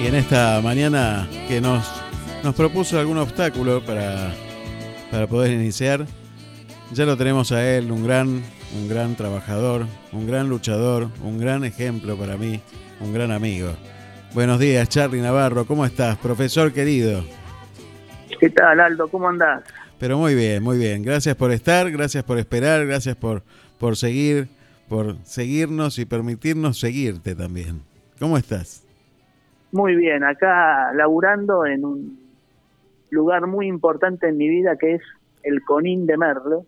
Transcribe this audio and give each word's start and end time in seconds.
Y 0.00 0.06
en 0.06 0.16
esta 0.16 0.60
mañana 0.60 1.28
que 1.48 1.60
nos, 1.60 1.86
nos 2.42 2.54
propuso 2.54 2.98
algún 2.98 3.18
obstáculo 3.18 3.84
para, 3.84 4.34
para 5.10 5.26
poder 5.26 5.52
iniciar, 5.52 6.04
ya 6.92 7.06
lo 7.06 7.16
tenemos 7.16 7.52
a 7.52 7.66
él, 7.76 7.90
un 7.92 8.04
gran, 8.04 8.42
un 8.76 8.88
gran 8.88 9.14
trabajador, 9.14 9.86
un 10.12 10.26
gran 10.26 10.48
luchador, 10.48 11.08
un 11.22 11.38
gran 11.38 11.64
ejemplo 11.64 12.16
para 12.16 12.36
mí, 12.36 12.60
un 13.00 13.12
gran 13.14 13.30
amigo. 13.30 13.70
Buenos 14.34 14.58
días, 14.58 14.88
Charlie 14.88 15.20
Navarro, 15.20 15.64
¿cómo 15.64 15.86
estás, 15.86 16.18
profesor 16.18 16.72
querido? 16.72 17.24
¿Qué 18.40 18.50
tal, 18.50 18.80
Aldo? 18.80 19.08
¿Cómo 19.08 19.28
andás? 19.28 19.62
Pero 19.98 20.18
muy 20.18 20.34
bien, 20.34 20.62
muy 20.62 20.76
bien. 20.76 21.02
Gracias 21.02 21.36
por 21.36 21.52
estar, 21.52 21.90
gracias 21.90 22.24
por 22.24 22.38
esperar, 22.38 22.84
gracias 22.84 23.14
por, 23.16 23.44
por 23.78 23.96
seguir, 23.96 24.48
por 24.88 25.16
seguirnos 25.24 25.98
y 25.98 26.04
permitirnos 26.04 26.80
seguirte 26.80 27.34
también. 27.34 27.82
¿Cómo 28.18 28.36
estás? 28.36 28.83
Muy 29.74 29.96
bien, 29.96 30.22
acá 30.22 30.92
laburando 30.94 31.66
en 31.66 31.84
un 31.84 32.18
lugar 33.10 33.48
muy 33.48 33.66
importante 33.66 34.28
en 34.28 34.36
mi 34.36 34.48
vida 34.48 34.76
que 34.78 34.94
es 34.94 35.02
el 35.42 35.62
Conín 35.62 36.06
de 36.06 36.16
Merlo, 36.16 36.64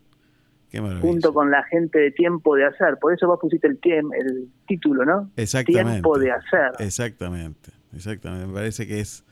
Qué 0.73 0.81
junto 0.81 1.33
con 1.33 1.53
la 1.53 1.63
gente 1.63 2.01
de 2.01 2.11
Tiempo 2.11 2.57
de 2.57 2.65
Hacer. 2.65 2.97
Por 3.01 3.15
eso 3.15 3.29
vos 3.29 3.39
pusiste 3.41 3.69
el, 3.69 3.79
el 3.85 4.49
título, 4.67 5.05
¿no? 5.05 5.31
Exactamente. 5.37 5.93
Tiempo 5.93 6.19
de 6.19 6.33
Hacer. 6.33 6.73
Exactamente, 6.81 7.71
exactamente. 7.95 8.49
Me 8.49 8.53
parece 8.53 8.89
que 8.89 8.99
es, 8.99 9.25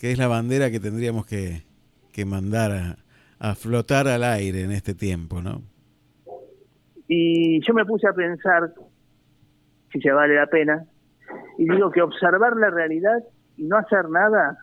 que 0.00 0.10
es 0.10 0.16
la 0.16 0.28
bandera 0.28 0.70
que 0.70 0.80
tendríamos 0.80 1.26
que, 1.26 1.64
que 2.14 2.24
mandar 2.24 2.72
a, 2.72 2.96
a 3.38 3.54
flotar 3.54 4.08
al 4.08 4.24
aire 4.24 4.62
en 4.62 4.72
este 4.72 4.94
tiempo, 4.94 5.42
¿no? 5.42 5.60
Y 7.08 7.60
yo 7.60 7.74
me 7.74 7.84
puse 7.84 8.08
a 8.08 8.14
pensar 8.14 8.72
si 9.92 10.00
se 10.00 10.10
vale 10.12 10.34
la 10.34 10.46
pena, 10.46 10.86
y 11.58 11.68
digo 11.68 11.90
que 11.90 12.02
observar 12.02 12.56
la 12.56 12.70
realidad 12.70 13.22
y 13.56 13.64
no 13.64 13.76
hacer 13.76 14.08
nada 14.08 14.58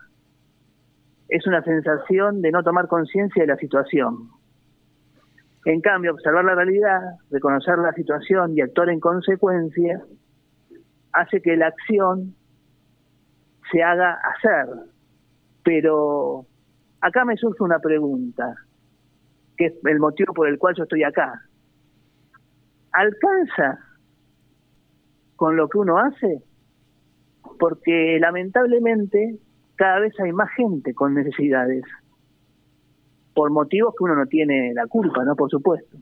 es 1.28 1.46
una 1.46 1.62
sensación 1.62 2.42
de 2.42 2.50
no 2.50 2.62
tomar 2.62 2.88
conciencia 2.88 3.42
de 3.42 3.46
la 3.46 3.56
situación. 3.56 4.30
En 5.64 5.80
cambio, 5.80 6.12
observar 6.12 6.44
la 6.44 6.54
realidad, 6.54 7.00
reconocer 7.30 7.78
la 7.78 7.92
situación 7.92 8.56
y 8.56 8.62
actuar 8.62 8.88
en 8.88 8.98
consecuencia, 8.98 10.02
hace 11.12 11.40
que 11.40 11.56
la 11.56 11.68
acción 11.68 12.34
se 13.70 13.82
haga 13.82 14.18
hacer. 14.34 14.66
Pero 15.62 16.46
acá 17.00 17.24
me 17.24 17.36
surge 17.36 17.62
una 17.62 17.78
pregunta, 17.78 18.54
que 19.56 19.66
es 19.66 19.74
el 19.84 20.00
motivo 20.00 20.32
por 20.32 20.48
el 20.48 20.58
cual 20.58 20.74
yo 20.76 20.84
estoy 20.84 21.04
acá. 21.04 21.42
¿Alcanza 22.92 23.78
con 25.36 25.56
lo 25.56 25.68
que 25.68 25.78
uno 25.78 25.98
hace? 25.98 26.42
Porque 27.58 28.18
lamentablemente 28.20 29.38
cada 29.76 30.00
vez 30.00 30.12
hay 30.20 30.32
más 30.32 30.50
gente 30.56 30.94
con 30.94 31.14
necesidades, 31.14 31.84
por 33.34 33.50
motivos 33.50 33.94
que 33.96 34.04
uno 34.04 34.14
no 34.14 34.26
tiene 34.26 34.72
la 34.74 34.86
culpa, 34.86 35.24
¿no? 35.24 35.36
Por 35.36 35.50
supuesto. 35.50 35.96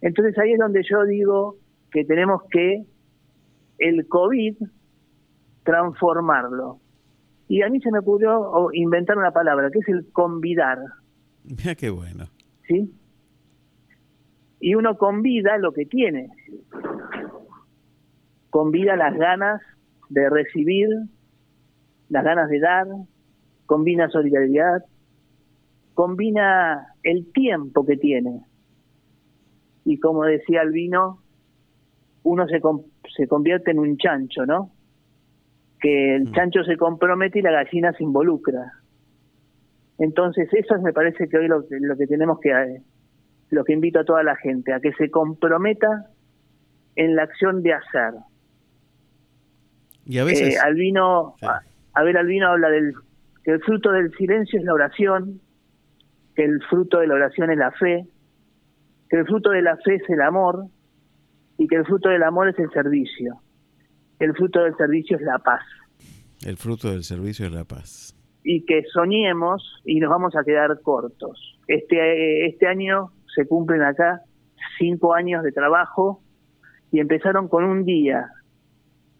Entonces 0.00 0.38
ahí 0.38 0.52
es 0.52 0.58
donde 0.58 0.82
yo 0.88 1.04
digo 1.04 1.56
que 1.90 2.04
tenemos 2.04 2.42
que 2.50 2.84
el 3.78 4.06
COVID 4.08 4.56
transformarlo. 5.64 6.78
Y 7.48 7.62
a 7.62 7.68
mí 7.68 7.80
se 7.80 7.90
me 7.90 8.00
ocurrió 8.00 8.68
inventar 8.72 9.16
una 9.18 9.30
palabra, 9.30 9.70
que 9.70 9.78
es 9.78 9.88
el 9.88 10.10
convidar, 10.12 10.78
Mira 11.46 11.74
qué 11.74 11.90
bueno. 11.90 12.26
¿sí? 12.66 12.92
Y 14.60 14.74
uno 14.74 14.96
convida 14.96 15.58
lo 15.58 15.72
que 15.72 15.84
tiene. 15.84 16.30
Convida 18.50 18.96
las 18.96 19.14
ganas 19.16 19.60
de 20.08 20.28
recibir, 20.30 20.88
las 22.08 22.24
ganas 22.24 22.48
de 22.48 22.60
dar, 22.60 22.86
combina 23.66 24.08
solidaridad, 24.08 24.84
combina 25.94 26.86
el 27.02 27.32
tiempo 27.32 27.84
que 27.86 27.96
tiene. 27.96 28.42
Y 29.84 29.98
como 29.98 30.24
decía 30.24 30.60
Albino, 30.62 31.22
uno 32.22 32.46
se, 32.48 32.60
se 33.16 33.28
convierte 33.28 33.70
en 33.70 33.78
un 33.78 33.96
chancho, 33.96 34.46
¿no? 34.46 34.70
Que 35.80 36.16
el 36.16 36.24
Mm. 36.28 36.32
chancho 36.32 36.64
se 36.64 36.76
compromete 36.76 37.38
y 37.38 37.42
la 37.42 37.52
gallina 37.52 37.92
se 37.92 38.02
involucra. 38.02 38.72
Entonces, 39.98 40.48
eso 40.52 40.80
me 40.82 40.92
parece 40.92 41.28
que 41.28 41.38
hoy 41.38 41.48
lo, 41.48 41.66
que- 41.66 41.78
lo 41.80 41.96
que 41.96 42.06
tenemos 42.06 42.38
que, 42.40 42.50
eh, 42.50 42.82
lo 43.50 43.64
que 43.64 43.72
invito 43.72 44.00
a 44.00 44.04
toda 44.04 44.22
la 44.22 44.36
gente, 44.36 44.72
a 44.72 44.80
que 44.80 44.92
se 44.94 45.10
comprometa 45.10 46.06
en 46.96 47.14
la 47.16 47.22
acción 47.22 47.62
de 47.62 47.72
hacer. 47.74 48.12
Y 50.06 50.18
a 50.18 50.24
veces... 50.24 50.54
Eh, 50.54 50.58
Albino, 50.58 51.34
Sí. 51.40 51.46
a- 51.46 51.60
Abel 51.94 52.16
Albino 52.16 52.48
habla 52.48 52.68
del 52.68 52.92
que 53.44 53.52
el 53.52 53.60
fruto 53.62 53.90
del 53.92 54.10
silencio 54.16 54.58
es 54.58 54.64
la 54.64 54.74
oración, 54.74 55.40
que 56.34 56.44
el 56.44 56.62
fruto 56.68 56.98
de 56.98 57.06
la 57.06 57.14
oración 57.14 57.50
es 57.50 57.58
la 57.58 57.70
fe, 57.72 58.06
que 59.08 59.16
el 59.18 59.26
fruto 59.26 59.50
de 59.50 59.62
la 59.62 59.76
fe 59.78 59.94
es 59.96 60.02
el 60.10 60.20
amor 60.20 60.66
y 61.58 61.66
que 61.68 61.76
el 61.76 61.86
fruto 61.86 62.08
del 62.10 62.22
amor 62.22 62.48
es 62.48 62.58
el 62.58 62.70
servicio. 62.70 63.40
El 64.18 64.34
fruto 64.34 64.62
del 64.62 64.76
servicio 64.76 65.16
es 65.16 65.22
la 65.22 65.38
paz. 65.38 65.62
El 66.44 66.56
fruto 66.56 66.90
del 66.90 67.02
servicio 67.04 67.46
es 67.46 67.52
la 67.52 67.64
paz. 67.64 68.12
y 68.48 68.64
que 68.64 68.82
soñemos 68.92 69.82
y 69.84 69.98
nos 69.98 70.08
vamos 70.10 70.36
a 70.36 70.44
quedar 70.44 70.80
cortos. 70.82 71.58
Este, 71.66 72.46
este 72.46 72.68
año 72.68 73.10
se 73.34 73.44
cumplen 73.46 73.82
acá 73.82 74.20
cinco 74.78 75.14
años 75.14 75.42
de 75.42 75.50
trabajo 75.50 76.22
y 76.92 77.00
empezaron 77.00 77.48
con 77.48 77.64
un 77.64 77.84
día. 77.84 78.28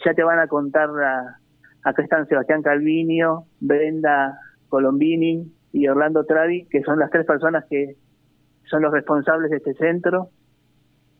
Ya 0.05 0.15
te 0.15 0.23
van 0.23 0.39
a 0.39 0.47
contar, 0.47 0.89
la- 0.91 1.39
acá 1.83 2.03
están 2.03 2.27
Sebastián 2.27 2.63
Calvinio, 2.63 3.45
Brenda 3.61 4.39
Colombini 4.69 5.51
y 5.73 5.89
Orlando 5.89 6.25
Travi, 6.25 6.67
que 6.67 6.83
son 6.83 6.99
las 6.99 7.11
tres 7.11 7.25
personas 7.27 7.65
que 7.69 7.97
son 8.65 8.83
los 8.83 8.93
responsables 8.93 9.51
de 9.51 9.59
este 9.59 9.75
centro, 9.75 10.29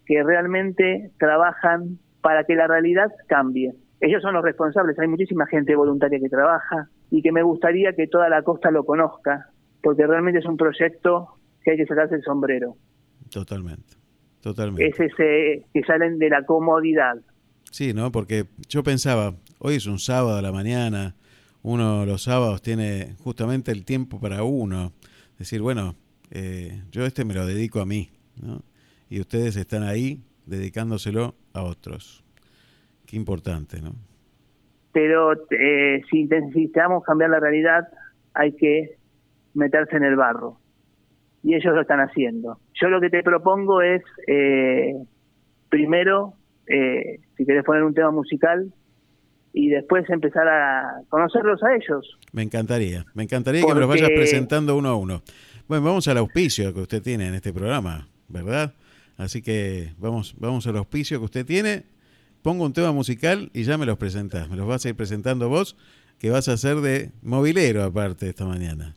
que 0.05 0.23
realmente 0.23 1.11
trabajan 1.19 1.99
para 2.21 2.45
que 2.45 2.55
la 2.55 2.67
realidad 2.67 3.09
cambie. 3.29 3.73
Ellos 4.01 4.23
son 4.23 4.35
los 4.35 4.45
responsables, 4.45 4.99
hay 4.99 5.09
muchísima 5.09 5.47
gente 5.47 5.75
voluntaria 5.75 6.19
que 6.21 6.29
trabaja 6.29 6.89
y 7.11 7.23
que 7.23 7.33
me 7.33 7.43
gustaría 7.43 7.93
que 7.93 8.07
toda 8.09 8.29
la 8.29 8.43
costa 8.43 8.71
lo 8.71 8.85
conozca, 8.85 9.51
porque 9.83 10.07
realmente 10.07 10.41
es 10.41 10.47
un 10.47 10.57
proyecto 10.57 11.29
que 11.63 11.73
hay 11.73 11.77
que 11.77 11.87
sacarse 11.87 12.17
el 12.17 12.23
sombrero. 12.23 12.75
Totalmente. 13.31 13.95
Totalmente. 14.43 14.87
Es 14.87 15.01
ese 15.01 15.65
que 15.73 15.83
salen 15.87 16.19
de 16.19 16.29
la 16.31 16.43
comodidad. 16.45 17.17
Sí, 17.77 17.93
¿no? 17.93 18.11
Porque 18.11 18.47
yo 18.71 18.83
pensaba, 18.83 19.35
hoy 19.59 19.75
es 19.75 19.87
un 19.87 19.99
sábado 19.99 20.39
a 20.39 20.41
la 20.41 20.51
mañana, 20.51 21.15
uno 21.63 22.07
los 22.07 22.23
sábados 22.23 22.63
tiene 22.63 23.17
justamente 23.23 23.71
el 23.71 23.85
tiempo 23.85 24.19
para 24.19 24.45
uno. 24.45 24.93
Decir, 25.39 25.61
bueno, 25.61 25.95
eh, 26.31 26.81
yo 26.91 27.05
este 27.05 27.27
me 27.27 27.35
lo 27.35 27.45
dedico 27.45 27.83
a 27.83 27.85
mí. 27.85 28.09
Y 29.11 29.21
ustedes 29.21 29.57
están 29.57 29.83
ahí 29.83 30.23
dedicándoselo 30.47 31.35
a 31.53 31.65
otros. 31.65 32.25
Qué 33.05 33.17
importante, 33.17 33.83
¿no? 33.83 33.93
Pero 34.93 35.35
eh, 35.51 36.01
si 36.11 36.25
necesitamos 36.25 37.05
cambiar 37.05 37.29
la 37.29 37.41
realidad, 37.41 37.89
hay 38.33 38.53
que 38.53 38.97
meterse 39.53 39.99
en 39.99 40.05
el 40.05 40.17
barro. 40.17 40.59
Y 41.43 41.55
ellos 41.55 41.75
lo 41.75 41.83
están 41.83 42.01
haciendo. 42.01 42.59
Yo 42.73 42.89
lo 42.89 43.03
que 43.03 43.11
te 43.11 43.23
propongo 43.23 43.83
es, 43.83 44.03
eh, 44.29 44.95
primero, 45.69 46.33
eh, 46.69 47.21
si 47.37 47.45
querés 47.45 47.65
poner 47.65 47.83
un 47.83 47.95
tema 47.95 48.11
musical, 48.11 48.73
y 49.57 49.71
después 49.71 50.05
empezar 50.11 50.47
a 50.47 51.01
conocerlos 51.09 51.63
a 51.63 51.75
ellos. 51.75 52.19
Me 52.33 52.43
encantaría, 52.43 53.07
me 53.15 53.23
encantaría 53.23 53.63
que 53.65 53.73
me 53.73 53.81
los 53.81 53.89
vayas 53.89 54.11
presentando 54.11 54.77
uno 54.77 54.91
a 54.91 54.97
uno. 54.97 55.23
Bueno, 55.67 55.83
vamos 55.83 56.07
al 56.09 56.19
auspicio 56.19 56.75
que 56.75 56.81
usted 56.81 57.03
tiene 57.03 57.29
en 57.29 57.35
este 57.35 57.55
programa, 57.55 58.07
¿verdad? 58.29 58.75
Así 59.17 59.41
que 59.41 59.95
vamos, 59.97 60.35
vamos 60.39 60.67
al 60.67 60.77
auspicio 60.77 61.19
que 61.21 61.25
usted 61.25 61.47
tiene. 61.47 61.85
Pongo 62.43 62.67
un 62.67 62.75
tema 62.75 62.93
musical 62.93 63.51
y 63.55 63.63
ya 63.65 63.79
me 63.79 63.87
los 63.87 63.97
presentás. 63.97 64.51
Me 64.51 64.57
los 64.57 64.67
vas 64.67 64.85
a 64.85 64.91
ir 64.91 64.95
presentando 64.95 65.49
vos, 65.49 65.75
que 66.19 66.29
vas 66.29 66.49
a 66.49 66.59
ser 66.59 66.77
de 66.83 67.13
movilero 67.23 67.83
aparte 67.83 68.29
esta 68.29 68.45
mañana. 68.45 68.95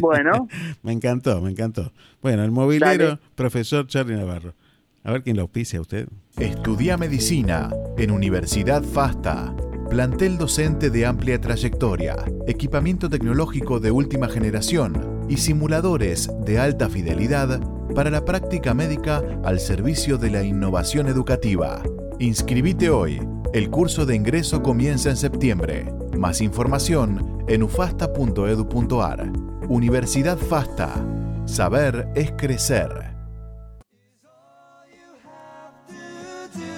Bueno, 0.00 0.48
me 0.82 0.90
encantó, 0.90 1.40
me 1.40 1.50
encantó. 1.50 1.92
Bueno, 2.20 2.42
el 2.42 2.50
movilero, 2.50 3.06
Dale. 3.06 3.18
profesor 3.36 3.86
Charlie 3.86 4.16
Navarro. 4.16 4.54
A 5.02 5.12
ver 5.12 5.22
quién 5.22 5.36
lo 5.36 5.42
auspicia 5.42 5.78
a 5.78 5.82
usted. 5.82 6.08
Estudia 6.38 6.96
medicina 6.96 7.70
en 7.96 8.10
Universidad 8.10 8.82
FASTA. 8.82 9.54
Plantel 9.88 10.38
docente 10.38 10.90
de 10.90 11.04
amplia 11.04 11.40
trayectoria, 11.40 12.16
equipamiento 12.46 13.10
tecnológico 13.10 13.80
de 13.80 13.90
última 13.90 14.28
generación 14.28 15.24
y 15.28 15.38
simuladores 15.38 16.30
de 16.44 16.60
alta 16.60 16.88
fidelidad 16.88 17.60
para 17.94 18.10
la 18.10 18.24
práctica 18.24 18.72
médica 18.72 19.22
al 19.42 19.58
servicio 19.58 20.16
de 20.16 20.30
la 20.30 20.44
innovación 20.44 21.08
educativa. 21.08 21.82
Inscribite 22.18 22.90
hoy. 22.90 23.20
El 23.52 23.68
curso 23.70 24.06
de 24.06 24.14
ingreso 24.14 24.62
comienza 24.62 25.10
en 25.10 25.16
septiembre. 25.16 25.92
Más 26.16 26.40
información 26.40 27.42
en 27.48 27.64
ufasta.edu.ar. 27.64 29.32
Universidad 29.68 30.38
FASTA. 30.38 31.04
Saber 31.46 32.08
es 32.14 32.30
crecer. 32.32 33.09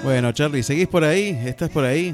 Bueno, 0.02 0.32
Charlie, 0.32 0.64
¿seguís 0.64 0.88
por 0.88 1.04
ahí? 1.04 1.38
¿Estás 1.46 1.70
por 1.70 1.84
ahí? 1.84 2.12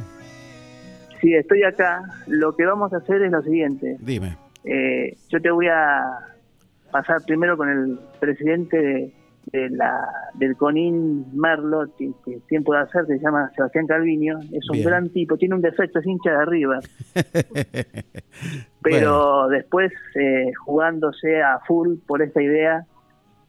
Sí, 1.23 1.35
estoy 1.35 1.63
acá. 1.63 2.03
Lo 2.27 2.55
que 2.55 2.67
vamos 2.67 2.93
a 2.93 2.99
hacer 2.99 3.23
es 3.23 3.33
lo 3.33 3.43
siguiente. 3.43 3.97
Dime. 4.01 4.37
Eh, 4.65 5.17
yo 5.31 5.41
te 5.41 5.51
voy 5.51 5.69
a 5.69 6.03
pasar 6.91 7.23
primero 7.27 7.57
con 7.57 7.71
el 7.71 7.99
presidente 8.21 9.15
de, 9.47 9.71
la 9.71 10.07
del 10.35 10.55
CONIN 10.57 11.29
Merlo, 11.33 11.87
que, 11.97 12.13
es 12.27 12.47
tiempo 12.47 12.75
de 12.75 12.81
hacer, 12.81 13.07
se 13.07 13.19
llama 13.19 13.51
Sebastián 13.57 13.87
Calviño. 13.87 14.39
Es 14.53 14.69
un 14.69 14.83
gran 14.83 15.09
tipo, 15.09 15.39
tiene 15.39 15.55
un 15.55 15.63
defecto, 15.63 16.01
es 16.01 16.07
hincha 16.07 16.31
de 16.31 16.37
arriba. 16.37 16.81
Pero 18.83 19.49
después, 19.49 19.93
eh, 20.15 20.53
jugándose 20.63 21.41
a 21.41 21.59
full 21.67 21.97
por 22.07 22.21
esta 22.21 22.43
idea 22.43 22.85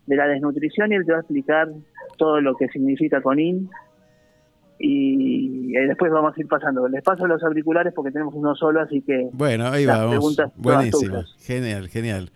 de 0.07 0.15
la 0.15 0.27
desnutrición, 0.27 0.93
y 0.93 0.95
él 0.95 1.05
te 1.05 1.11
va 1.11 1.17
a 1.17 1.21
explicar 1.21 1.67
todo 2.17 2.39
lo 2.39 2.55
que 2.55 2.69
significa 2.69 3.21
CONIN 3.21 3.69
y, 4.79 5.71
después 5.87 6.11
vamos 6.11 6.33
a 6.35 6.39
ir 6.39 6.47
pasando. 6.47 6.87
Les 6.87 7.03
paso 7.03 7.27
los 7.27 7.43
auriculares 7.43 7.93
porque 7.93 8.11
tenemos 8.11 8.33
uno 8.33 8.55
solo, 8.55 8.81
así 8.81 9.01
que... 9.01 9.29
Bueno, 9.33 9.67
ahí 9.67 9.85
vamos. 9.85 10.37
Buenísimo, 10.55 11.23
genial, 11.39 11.89
genial. 11.89 12.31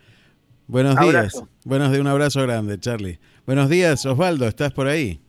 Buenos 0.67 0.99
días. 0.99 1.43
Buenos 1.65 1.89
días, 1.89 2.01
un 2.01 2.07
abrazo 2.07 2.41
grande, 2.41 2.79
Charlie. 2.79 3.19
Buenos 3.45 3.69
días, 3.69 4.05
Osvaldo, 4.05 4.47
¿estás 4.47 4.71
por 4.71 4.87
ahí? 4.87 5.21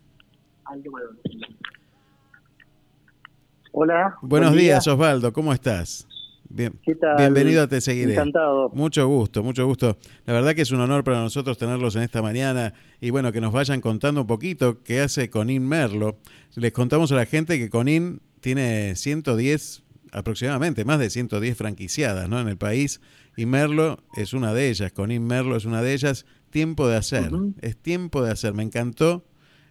Hola. 3.72 4.17
Buenos 4.22 4.52
días, 4.52 4.87
Osvaldo, 4.87 5.32
¿cómo 5.32 5.52
estás? 5.52 6.06
Bien, 6.54 6.72
Bienvenido 7.18 7.64
a 7.64 7.66
Te 7.66 7.80
Seguiré. 7.80 8.12
Encantado. 8.12 8.70
Mucho 8.74 9.08
gusto, 9.08 9.42
mucho 9.42 9.66
gusto. 9.66 9.98
La 10.24 10.34
verdad 10.34 10.54
que 10.54 10.62
es 10.62 10.70
un 10.70 10.80
honor 10.80 11.02
para 11.02 11.20
nosotros 11.20 11.58
tenerlos 11.58 11.96
en 11.96 12.02
esta 12.02 12.22
mañana 12.22 12.74
y 13.00 13.10
bueno, 13.10 13.32
que 13.32 13.40
nos 13.40 13.52
vayan 13.52 13.80
contando 13.80 14.20
un 14.20 14.28
poquito 14.28 14.80
qué 14.84 15.00
hace 15.00 15.30
Conin 15.30 15.66
Merlo. 15.66 16.18
Les 16.54 16.72
contamos 16.72 17.10
a 17.10 17.16
la 17.16 17.26
gente 17.26 17.58
que 17.58 17.70
Conin 17.70 18.20
tiene 18.40 18.94
110 18.94 19.82
aproximadamente, 20.12 20.84
más 20.84 21.00
de 21.00 21.10
110 21.10 21.56
franquiciadas 21.56 22.28
¿no? 22.28 22.40
en 22.40 22.46
el 22.46 22.56
país 22.56 23.00
y 23.36 23.46
Merlo 23.46 24.04
es 24.16 24.32
una 24.32 24.54
de 24.54 24.68
ellas. 24.70 24.92
Conin 24.92 25.26
Merlo 25.26 25.56
es 25.56 25.64
una 25.64 25.82
de 25.82 25.92
ellas. 25.92 26.24
Tiempo 26.50 26.86
de 26.86 26.96
hacer, 26.96 27.32
es 27.62 27.76
tiempo 27.76 28.22
de 28.22 28.30
hacer. 28.30 28.54
Me 28.54 28.62
encantó 28.62 29.24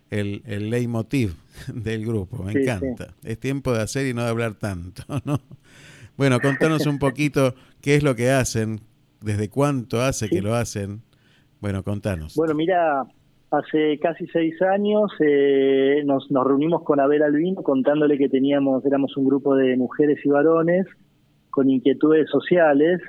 el, 0.10 0.44
el 0.46 0.70
leitmotiv 0.70 1.36
del 1.74 2.06
grupo, 2.06 2.44
me 2.44 2.52
encanta. 2.52 3.14
Es 3.24 3.40
tiempo 3.40 3.72
de 3.72 3.82
hacer 3.82 4.06
y 4.06 4.14
no 4.14 4.22
de 4.24 4.30
hablar 4.30 4.56
tanto, 4.56 5.06
¿no? 5.24 5.40
Bueno, 6.18 6.40
contanos 6.40 6.86
un 6.86 7.00
poquito 7.00 7.56
qué 7.82 7.96
es 7.96 8.04
lo 8.04 8.16
que 8.16 8.30
hacen, 8.30 8.82
desde 9.22 9.50
cuánto 9.50 10.02
hace 10.02 10.30
que 10.30 10.42
lo 10.42 10.54
hacen. 10.54 11.02
Bueno, 11.60 11.84
contanos. 11.84 12.36
Bueno, 12.36 12.54
mira, 12.54 13.04
hace 13.50 14.00
casi 14.00 14.28
seis 14.28 14.62
años 14.62 15.12
eh, 15.20 16.04
nos, 16.06 16.30
nos 16.30 16.46
reunimos 16.46 16.84
con 16.84 17.00
Abel 17.00 17.24
Albino 17.24 17.64
contándole 17.64 18.18
que 18.18 18.30
teníamos, 18.30 18.86
éramos 18.86 19.16
un 19.18 19.26
grupo 19.26 19.56
de 19.56 19.78
mujeres 19.78 20.20
y 20.26 20.30
varones 20.30 20.86
con 21.50 21.70
inquietudes 21.70 22.30
sociales 22.30 23.00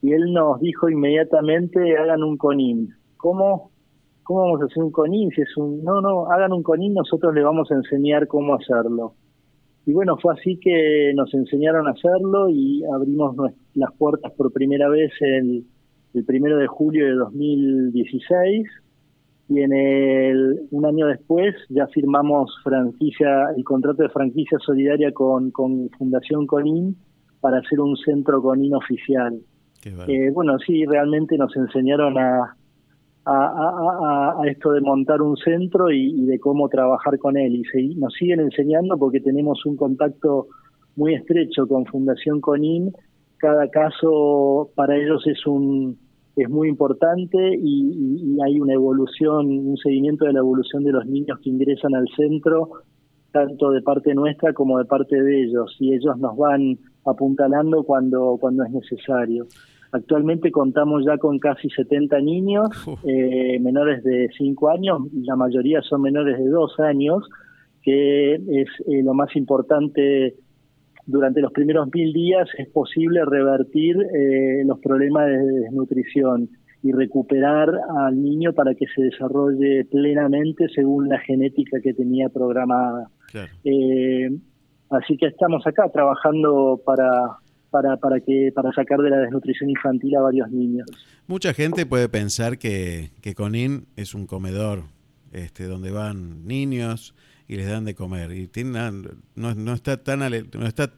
y 0.00 0.12
él 0.12 0.32
nos 0.32 0.60
dijo 0.60 0.88
inmediatamente 0.88 1.96
hagan 1.96 2.22
un 2.22 2.36
conin. 2.36 2.94
¿Cómo? 3.16 3.70
¿Cómo 4.22 4.42
vamos 4.42 4.62
a 4.62 4.64
hacer 4.66 4.82
un 4.82 4.92
conin? 4.92 5.30
Si 5.30 5.42
es 5.42 5.56
un, 5.56 5.82
no, 5.82 6.00
no, 6.00 6.30
hagan 6.30 6.52
un 6.52 6.62
conin, 6.62 6.94
nosotros 6.94 7.34
le 7.34 7.42
vamos 7.42 7.70
a 7.70 7.74
enseñar 7.74 8.26
cómo 8.26 8.54
hacerlo. 8.54 9.14
Y 9.86 9.92
bueno, 9.92 10.16
fue 10.16 10.34
así 10.34 10.58
que 10.58 11.12
nos 11.14 11.32
enseñaron 11.34 11.86
a 11.86 11.90
hacerlo 11.90 12.48
y 12.48 12.82
abrimos 12.84 13.36
las 13.74 13.92
puertas 13.98 14.32
por 14.32 14.52
primera 14.52 14.88
vez 14.88 15.12
el, 15.20 15.64
el 16.14 16.24
primero 16.24 16.56
de 16.56 16.66
julio 16.66 17.06
de 17.06 17.12
2016 17.14 18.66
y 19.48 19.60
en 19.60 19.72
el, 19.74 20.60
un 20.70 20.86
año 20.86 21.06
después 21.06 21.54
ya 21.68 21.86
firmamos 21.88 22.50
franquicia 22.62 23.50
el 23.54 23.62
contrato 23.62 24.02
de 24.02 24.08
franquicia 24.08 24.58
solidaria 24.58 25.12
con, 25.12 25.50
con 25.50 25.90
Fundación 25.90 26.46
Conin 26.46 26.96
para 27.40 27.58
hacer 27.58 27.78
un 27.80 27.96
centro 27.96 28.40
Conin 28.40 28.74
oficial. 28.74 29.38
Eh, 29.84 30.30
bueno, 30.32 30.58
sí, 30.60 30.86
realmente 30.86 31.36
nos 31.36 31.54
enseñaron 31.56 32.16
a, 32.16 32.56
a, 33.26 34.42
esto 34.46 34.72
de 34.72 34.80
montar 34.80 35.22
un 35.22 35.36
centro 35.36 35.90
y, 35.90 36.24
de 36.26 36.38
cómo 36.38 36.68
trabajar 36.68 37.18
con 37.18 37.36
él. 37.36 37.62
Y 37.74 37.94
nos 37.96 38.12
siguen 38.14 38.40
enseñando 38.40 38.96
porque 38.98 39.20
tenemos 39.20 39.64
un 39.66 39.76
contacto 39.76 40.48
muy 40.96 41.14
estrecho 41.14 41.66
con 41.66 41.86
Fundación 41.86 42.40
Conin. 42.40 42.92
Cada 43.38 43.68
caso 43.68 44.70
para 44.74 44.96
ellos 44.96 45.26
es 45.26 45.46
un 45.46 45.98
es 46.36 46.50
muy 46.50 46.68
importante 46.68 47.38
y, 47.56 48.36
hay 48.44 48.58
una 48.58 48.72
evolución, 48.72 49.46
un 49.46 49.76
seguimiento 49.76 50.24
de 50.24 50.32
la 50.32 50.40
evolución 50.40 50.82
de 50.82 50.90
los 50.90 51.06
niños 51.06 51.38
que 51.40 51.48
ingresan 51.48 51.94
al 51.94 52.08
centro, 52.16 52.70
tanto 53.30 53.70
de 53.70 53.82
parte 53.82 54.12
nuestra 54.14 54.52
como 54.52 54.78
de 54.78 54.84
parte 54.84 55.22
de 55.22 55.44
ellos. 55.44 55.76
Y 55.78 55.94
ellos 55.94 56.18
nos 56.18 56.36
van 56.36 56.76
apuntalando 57.06 57.84
cuando 57.84 58.36
cuando 58.40 58.64
es 58.64 58.70
necesario. 58.72 59.46
Actualmente 59.94 60.50
contamos 60.50 61.04
ya 61.06 61.18
con 61.18 61.38
casi 61.38 61.70
70 61.70 62.18
niños 62.18 62.66
eh, 63.04 63.60
menores 63.60 64.02
de 64.02 64.28
5 64.36 64.70
años, 64.70 65.02
la 65.12 65.36
mayoría 65.36 65.82
son 65.82 66.02
menores 66.02 66.36
de 66.36 66.48
2 66.48 66.80
años, 66.80 67.22
que 67.80 68.34
es 68.34 68.68
eh, 68.88 69.04
lo 69.04 69.14
más 69.14 69.36
importante 69.36 70.34
durante 71.06 71.40
los 71.40 71.52
primeros 71.52 71.86
mil 71.94 72.12
días 72.12 72.48
es 72.58 72.68
posible 72.70 73.24
revertir 73.24 73.96
eh, 73.96 74.64
los 74.66 74.80
problemas 74.80 75.28
de 75.28 75.60
desnutrición 75.60 76.48
y 76.82 76.90
recuperar 76.90 77.70
al 77.96 78.20
niño 78.20 78.52
para 78.52 78.74
que 78.74 78.86
se 78.96 79.00
desarrolle 79.00 79.84
plenamente 79.84 80.66
según 80.74 81.08
la 81.08 81.20
genética 81.20 81.78
que 81.80 81.94
tenía 81.94 82.30
programada. 82.30 83.10
así 84.90 85.16
que 85.16 85.26
estamos 85.26 85.64
acá 85.68 85.88
trabajando 85.88 86.80
para 86.84 87.38
para, 87.74 87.96
para, 87.96 88.20
que, 88.20 88.52
para 88.54 88.72
sacar 88.72 89.00
de 89.00 89.10
la 89.10 89.16
desnutrición 89.16 89.68
infantil 89.68 90.14
a 90.14 90.20
varios 90.20 90.48
niños. 90.48 90.86
Mucha 91.26 91.52
gente 91.52 91.86
puede 91.86 92.08
pensar 92.08 92.56
que, 92.56 93.10
que 93.20 93.34
Conin 93.34 93.88
es 93.96 94.14
un 94.14 94.28
comedor 94.28 94.84
este, 95.32 95.64
donde 95.64 95.90
van 95.90 96.46
niños 96.46 97.16
y 97.48 97.56
les 97.56 97.66
dan 97.66 97.84
de 97.84 97.96
comer. 97.96 98.30
Y 98.30 98.46
tiene, 98.46 98.78
no, 99.34 99.54
no 99.56 99.72
está 99.72 99.96
tan... 99.96 100.20
No 100.20 100.66
está, 100.68 100.92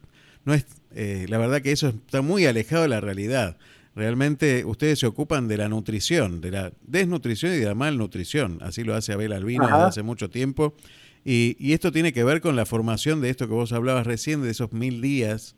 no 0.45 0.53
es, 0.53 0.67
eh, 0.91 1.25
la 1.27 1.39
verdad 1.39 1.63
que 1.63 1.71
eso 1.71 1.87
está 1.87 2.21
muy 2.21 2.45
alejado 2.45 2.83
de 2.83 2.89
la 2.89 3.01
realidad. 3.01 3.57
Realmente 3.95 4.63
ustedes 4.63 4.99
se 4.99 5.07
ocupan 5.07 5.47
de 5.47 5.57
la 5.57 5.69
nutrición, 5.69 6.41
de 6.41 6.51
la 6.51 6.71
desnutrición 6.85 7.53
y 7.53 7.57
de 7.57 7.65
la 7.65 7.73
malnutrición. 7.73 8.59
Así 8.61 8.83
lo 8.83 8.93
hace 8.93 9.13
Abel 9.13 9.33
Albino 9.33 9.65
desde 9.65 9.81
hace 9.81 10.03
mucho 10.03 10.29
tiempo. 10.29 10.75
Y, 11.25 11.57
y, 11.59 11.73
esto 11.73 11.91
tiene 11.91 12.13
que 12.13 12.23
ver 12.23 12.39
con 12.39 12.55
la 12.55 12.67
formación 12.67 13.19
de 13.19 13.31
esto 13.31 13.47
que 13.47 13.53
vos 13.55 13.73
hablabas 13.73 14.05
recién, 14.05 14.43
de 14.43 14.51
esos 14.51 14.71
mil 14.73 15.01
días 15.01 15.55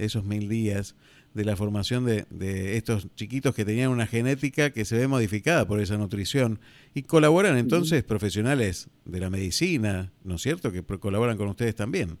esos 0.00 0.24
mil 0.24 0.48
días, 0.48 0.96
de 1.34 1.44
la 1.44 1.56
formación 1.56 2.04
de, 2.04 2.24
de, 2.30 2.76
estos 2.76 3.08
chiquitos 3.14 3.54
que 3.54 3.64
tenían 3.64 3.90
una 3.90 4.06
genética 4.06 4.70
que 4.70 4.84
se 4.84 4.98
ve 4.98 5.06
modificada 5.06 5.66
por 5.66 5.80
esa 5.80 5.96
nutrición. 5.96 6.58
Y 6.94 7.04
colaboran 7.04 7.56
entonces 7.56 8.02
profesionales 8.02 8.90
de 9.04 9.20
la 9.20 9.30
medicina, 9.30 10.10
¿no 10.24 10.36
es 10.36 10.42
cierto?, 10.42 10.72
que 10.72 10.82
colaboran 10.82 11.36
con 11.36 11.48
ustedes 11.48 11.76
también. 11.76 12.18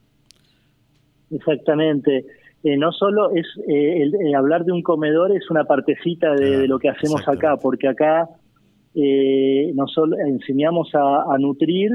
Exactamente. 1.30 2.24
Eh, 2.62 2.76
no 2.76 2.92
solo 2.92 3.30
es 3.34 3.46
eh, 3.68 4.02
el, 4.02 4.34
hablar 4.34 4.64
de 4.64 4.72
un 4.72 4.82
comedor 4.82 5.34
es 5.34 5.50
una 5.50 5.64
partecita 5.64 6.34
de, 6.34 6.68
lo 6.68 6.78
que 6.78 6.90
hacemos 6.90 7.26
acá, 7.26 7.56
porque 7.56 7.88
acá 7.88 8.28
eh, 8.94 9.72
no 9.74 9.86
solo 9.88 10.16
enseñamos 10.18 10.94
a, 10.94 11.34
a 11.34 11.38
nutrir, 11.38 11.90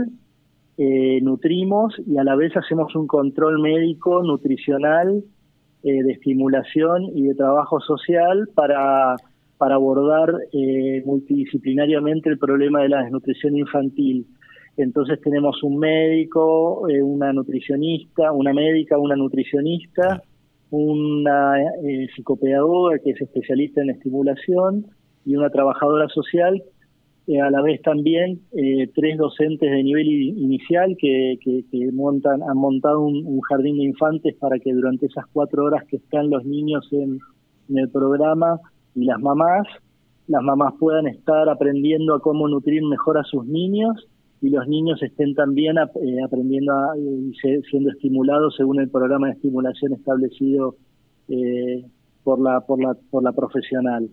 nutrimos 0.77 1.95
y 2.05 2.17
a 2.17 2.25
la 2.25 2.35
vez 2.35 2.51
hacemos 2.57 2.93
un 2.95 3.07
control 3.07 3.61
médico, 3.61 4.21
nutricional 4.23 5.23
eh, 5.87 6.01
de 6.01 6.13
estimulación 6.13 7.11
y 7.13 7.27
de 7.27 7.35
trabajo 7.35 7.79
social 7.79 8.49
para, 8.55 9.15
para 9.59 9.75
abordar 9.75 10.33
eh, 10.51 11.03
multidisciplinariamente 11.05 12.27
el 12.27 12.39
problema 12.39 12.81
de 12.81 12.89
la 12.89 13.03
desnutrición 13.03 13.55
infantil. 13.55 14.25
Entonces 14.77 15.21
tenemos 15.21 15.61
un 15.61 15.77
médico, 15.77 16.89
eh, 16.89 17.03
una 17.03 17.31
nutricionista, 17.33 18.31
una 18.31 18.51
médica, 18.51 18.97
una 18.97 19.15
nutricionista, 19.15 20.23
una 20.71 21.53
psicopedagoga 22.15 22.97
que 22.97 23.11
es 23.11 23.21
especialista 23.21 23.83
en 23.83 23.91
estimulación 23.91 24.87
y 25.23 25.35
una 25.35 25.51
trabajadora 25.51 26.09
social 26.09 26.63
eh, 27.27 27.41
a 27.41 27.49
la 27.49 27.61
vez 27.63 27.81
también 27.81 28.41
eh, 28.51 28.87
tres 28.93 29.17
docentes 29.17 29.71
de 29.71 29.83
nivel 29.83 30.07
inicial 30.07 30.95
que, 30.99 31.39
que, 31.41 31.91
montan, 31.91 32.43
han 32.43 32.57
montado 32.57 33.01
un, 33.01 33.41
jardín 33.41 33.77
de 33.77 33.85
infantes 33.85 34.35
para 34.35 34.59
que 34.59 34.71
durante 34.71 35.07
esas 35.07 35.25
cuatro 35.33 35.63
horas 35.63 35.83
que 35.85 35.97
están 35.97 36.29
los 36.29 36.45
niños 36.45 36.87
en, 36.91 37.19
el 37.75 37.89
programa 37.89 38.59
y 38.93 39.05
las 39.05 39.19
mamás, 39.19 39.65
las 40.27 40.43
mamás 40.43 40.75
puedan 40.79 41.07
estar 41.07 41.49
aprendiendo 41.49 42.13
a 42.13 42.19
cómo 42.19 42.47
nutrir 42.47 42.83
mejor 42.83 43.17
a 43.17 43.23
sus 43.23 43.43
niños 43.47 44.07
y 44.39 44.49
los 44.49 44.67
niños 44.67 45.01
estén 45.01 45.33
también 45.33 45.77
eh, 45.77 46.23
aprendiendo 46.23 46.73
y 46.95 47.33
siendo 47.71 47.89
estimulados 47.89 48.55
según 48.55 48.79
el 48.81 48.89
programa 48.89 49.27
de 49.27 49.33
estimulación 49.33 49.93
establecido 49.93 50.75
por 52.23 52.39
la 52.39 52.61
por 52.61 52.79
la 52.79 52.95
por 53.09 53.23
la 53.23 53.31
profesional. 53.31 54.09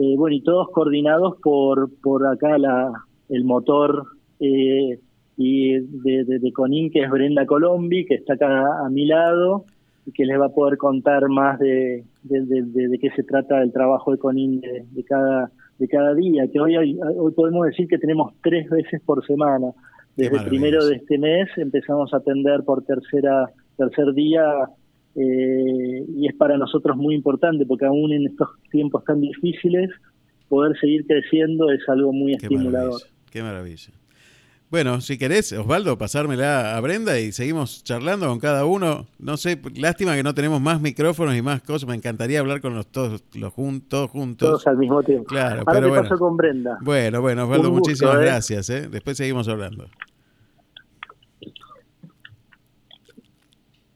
Eh, 0.00 0.14
bueno, 0.16 0.36
y 0.36 0.42
todos 0.42 0.68
coordinados 0.68 1.38
por, 1.42 1.90
por 2.00 2.24
acá 2.24 2.56
la, 2.56 2.92
el 3.28 3.44
motor 3.44 4.06
eh, 4.38 5.00
y 5.36 5.72
de, 5.72 6.24
de, 6.24 6.52
Conin, 6.52 6.88
que 6.92 7.02
es 7.02 7.10
Brenda 7.10 7.44
Colombi, 7.46 8.06
que 8.06 8.14
está 8.14 8.34
acá 8.34 8.86
a 8.86 8.88
mi 8.90 9.06
lado, 9.06 9.64
y 10.06 10.12
que 10.12 10.24
les 10.24 10.38
va 10.38 10.46
a 10.46 10.54
poder 10.54 10.78
contar 10.78 11.28
más 11.28 11.58
de, 11.58 12.04
de, 12.22 12.98
qué 13.00 13.10
se 13.10 13.24
trata 13.24 13.60
el 13.60 13.72
trabajo 13.72 14.12
de 14.12 14.18
CONIN 14.18 14.60
de, 14.60 15.04
cada 15.04 15.50
de 15.78 15.88
cada 15.88 16.14
día, 16.14 16.48
que 16.48 16.60
hoy, 16.60 16.76
hoy 16.76 17.32
podemos 17.32 17.66
decir 17.66 17.88
que 17.88 17.98
tenemos 17.98 18.32
tres 18.42 18.68
veces 18.70 19.00
por 19.04 19.24
semana. 19.26 19.72
Desde 20.16 20.36
el 20.36 20.44
primero 20.44 20.84
de 20.84 20.96
este 20.96 21.18
mes 21.18 21.48
empezamos 21.56 22.12
a 22.14 22.18
atender 22.18 22.64
por 22.64 22.84
tercera 22.84 23.50
tercer 23.76 24.12
día 24.12 24.42
eh, 25.14 26.04
y 26.08 26.28
es 26.28 26.34
para 26.36 26.56
nosotros 26.56 26.96
muy 26.96 27.14
importante 27.14 27.66
porque 27.66 27.86
aún 27.86 28.12
en 28.12 28.26
estos 28.26 28.48
tiempos 28.70 29.04
tan 29.04 29.20
difíciles 29.20 29.90
poder 30.48 30.78
seguir 30.78 31.06
creciendo 31.06 31.70
es 31.70 31.80
algo 31.88 32.12
muy 32.12 32.34
estimulador. 32.34 33.00
qué 33.30 33.42
maravilla. 33.42 33.92
Bueno, 34.70 35.00
si 35.00 35.16
querés, 35.16 35.50
Osvaldo, 35.54 35.96
pasármela 35.96 36.76
a 36.76 36.80
Brenda 36.82 37.18
y 37.18 37.32
seguimos 37.32 37.82
charlando 37.84 38.28
con 38.28 38.38
cada 38.38 38.66
uno. 38.66 39.06
No 39.18 39.38
sé, 39.38 39.58
lástima 39.74 40.14
que 40.14 40.22
no 40.22 40.34
tenemos 40.34 40.60
más 40.60 40.78
micrófonos 40.82 41.34
y 41.34 41.40
más 41.40 41.62
cosas. 41.62 41.88
Me 41.88 41.94
encantaría 41.94 42.40
hablar 42.40 42.60
con 42.60 42.74
los 42.74 42.86
todos 42.86 43.24
los 43.34 43.52
juntos, 43.54 44.10
juntos. 44.10 44.46
Todos 44.46 44.66
al 44.66 44.76
mismo 44.76 45.02
tiempo. 45.02 45.24
Claro, 45.24 45.62
Ahora 45.66 45.72
pero 45.72 45.94
te 45.94 46.00
paso 46.02 46.18
con 46.18 46.36
Brenda. 46.36 46.76
Bueno, 46.82 47.22
bueno, 47.22 47.44
Osvaldo, 47.44 47.72
muchísimas 47.72 48.16
¿eh? 48.16 48.20
gracias. 48.20 48.68
¿eh? 48.68 48.88
Después 48.90 49.16
seguimos 49.16 49.48
hablando. 49.48 49.86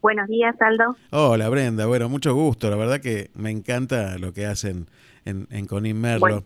Buenos 0.03 0.27
días, 0.29 0.55
Aldo. 0.61 0.97
Hola, 1.13 1.49
Brenda. 1.49 1.87
Bueno, 1.87 2.09
mucho 2.09 2.35
gusto. 2.35 2.69
La 2.69 2.77
verdad 2.77 3.01
que 3.01 3.31
me 3.35 3.51
encanta 3.51 4.19
lo 4.19 4.33
que 4.33 4.47
hacen 4.47 4.87
en, 5.25 5.47
en 5.51 5.67
Conin 5.67 6.01
Merlo. 6.01 6.43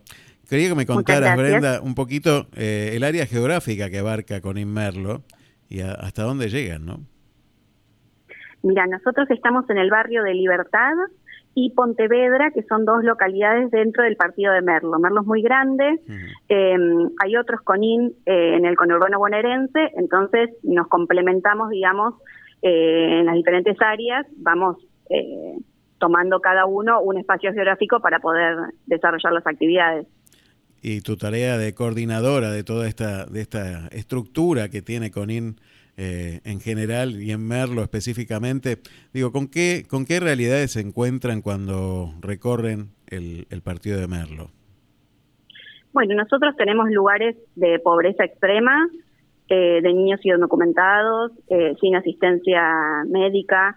Quería 0.49 0.69
que 0.69 0.75
me 0.77 0.87
contaras, 0.87 1.37
Brenda, 1.37 1.81
un 1.81 1.95
poquito 1.95 2.47
eh, 2.55 2.93
el 2.95 3.03
área 3.03 3.27
geográfica 3.27 3.91
que 3.91 3.99
abarca 3.99 4.41
con 4.41 4.59
Inmerlo 4.59 5.23
y 5.69 5.81
hasta 5.81 6.23
dónde 6.23 6.49
llegan, 6.49 6.87
¿no? 6.87 7.01
Mira, 8.63 8.87
nosotros 8.87 9.29
estamos 9.31 9.69
en 9.71 9.79
el 9.79 9.91
barrio 9.91 10.23
de 10.23 10.35
Libertad 10.35 10.93
y 11.55 11.71
Pontevedra, 11.71 12.51
que 12.53 12.63
son 12.65 12.85
dos 12.85 13.03
localidades 13.03 13.71
dentro 13.71 14.05
del 14.05 14.17
partido 14.17 14.53
de 14.53 14.61
Merlo. 14.61 14.99
Merlo 14.99 15.23
es 15.23 15.27
muy 15.27 15.43
grande, 15.43 16.01
em, 16.49 17.11
hay 17.25 17.37
otros 17.37 17.63
CONIN 17.63 18.15
eh, 18.27 18.57
en 18.57 18.67
el 18.67 18.77
conurbano 18.77 19.19
bonaerense, 19.19 19.93
entonces 19.97 20.51
nos 20.63 20.87
complementamos, 20.89 21.71
digamos, 21.71 22.15
eh, 22.63 23.21
en 23.21 23.27
las 23.27 23.35
diferentes 23.35 23.77
áreas, 23.81 24.27
vamos 24.37 24.77
tomando 25.99 26.41
cada 26.41 26.67
uno 26.67 27.01
un 27.01 27.17
espacio 27.17 27.53
geográfico 27.53 28.01
para 28.01 28.19
poder 28.19 28.57
desarrollar 28.87 29.33
las 29.33 29.47
actividades 29.47 30.07
y 30.83 31.01
tu 31.01 31.17
tarea 31.17 31.59
de 31.59 31.75
coordinadora 31.75 32.53
de 32.53 32.63
toda 32.63 32.87
esta, 32.87 33.27
de 33.27 33.41
esta 33.41 33.89
estructura 33.89 34.69
que 34.69 34.83
tiene 34.83 35.11
CONIN 35.11 35.57
eh, 35.97 36.41
en 36.45 36.61
general 36.61 37.23
y 37.23 37.33
en 37.33 37.47
Merlo 37.47 37.83
específicamente, 37.83 38.79
digo, 39.13 39.33
¿con 39.33 39.49
qué, 39.49 39.85
¿con 39.89 40.05
qué 40.05 40.21
realidades 40.21 40.73
se 40.73 40.81
encuentran 40.81 41.43
cuando 41.43 42.13
recorren 42.21 42.91
el, 43.09 43.47
partido 43.65 43.99
de 43.99 44.07
Merlo? 44.07 44.51
Bueno, 45.93 46.15
nosotros 46.15 46.55
tenemos 46.57 46.91
lugares 46.91 47.35
de 47.55 47.79
pobreza 47.81 48.25
extrema, 48.25 48.87
eh, 49.49 49.81
de 49.83 49.93
niños 49.93 50.21
y 50.25 50.31
documentados, 50.31 51.33
eh, 51.49 51.75
sin 51.81 51.97
asistencia 51.97 53.05
médica, 53.09 53.77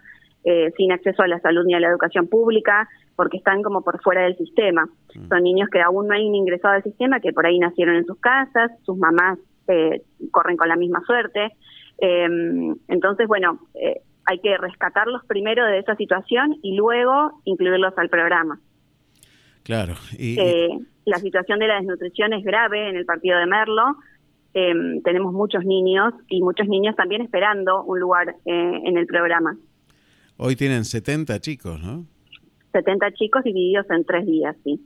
sin 0.78 0.90
acceso 0.90 1.22
a 1.22 1.28
la 1.28 1.38
salud 1.40 1.66
ni 1.66 1.74
a 1.74 1.80
la 1.80 1.88
educación 1.88 2.26
pública, 2.26 2.88
porque 3.14 3.36
están 3.36 3.62
como 3.62 3.82
por 3.82 4.00
fuera 4.00 4.22
del 4.22 4.34
sistema. 4.38 4.88
Mm. 5.14 5.28
Son 5.28 5.42
niños 5.42 5.68
que 5.70 5.82
aún 5.82 6.08
no 6.08 6.14
han 6.14 6.22
ingresado 6.22 6.72
al 6.72 6.82
sistema, 6.82 7.20
que 7.20 7.34
por 7.34 7.44
ahí 7.44 7.58
nacieron 7.58 7.96
en 7.96 8.06
sus 8.06 8.18
casas, 8.18 8.72
sus 8.86 8.96
mamás 8.96 9.38
eh, 9.68 10.02
corren 10.30 10.56
con 10.56 10.68
la 10.68 10.76
misma 10.76 11.02
suerte. 11.06 11.52
Em, 11.98 12.74
entonces, 12.88 13.28
bueno, 13.28 13.60
eh, 13.74 14.00
hay 14.24 14.38
que 14.40 14.56
rescatarlos 14.56 15.24
primero 15.26 15.66
de 15.66 15.78
esa 15.78 15.96
situación 15.96 16.56
y 16.62 16.74
luego 16.76 17.40
incluirlos 17.44 17.96
al 17.98 18.08
programa. 18.08 18.58
Claro. 19.64 19.94
Y, 20.18 20.40
eh, 20.40 20.78
la 21.04 21.18
situación 21.18 21.58
de 21.58 21.68
la 21.68 21.76
desnutrición 21.76 22.32
es 22.32 22.42
grave 22.42 22.88
en 22.88 22.96
el 22.96 23.04
partido 23.04 23.38
de 23.38 23.46
Merlo. 23.46 23.96
Em, 24.52 25.00
tenemos 25.02 25.32
muchos 25.32 25.64
niños 25.64 26.12
y 26.28 26.42
muchos 26.42 26.66
niños 26.66 26.96
también 26.96 27.22
esperando 27.22 27.84
un 27.84 28.00
lugar 28.00 28.36
en 28.44 28.96
el 28.96 29.06
programa. 29.06 29.56
Hoy 30.36 30.56
tienen 30.56 30.84
70 30.84 31.38
chicos, 31.40 31.80
¿no? 31.80 32.06
70 32.72 33.12
chicos 33.12 33.44
divididos 33.44 33.86
en 33.90 34.04
tres 34.04 34.26
días, 34.26 34.56
sí. 34.64 34.80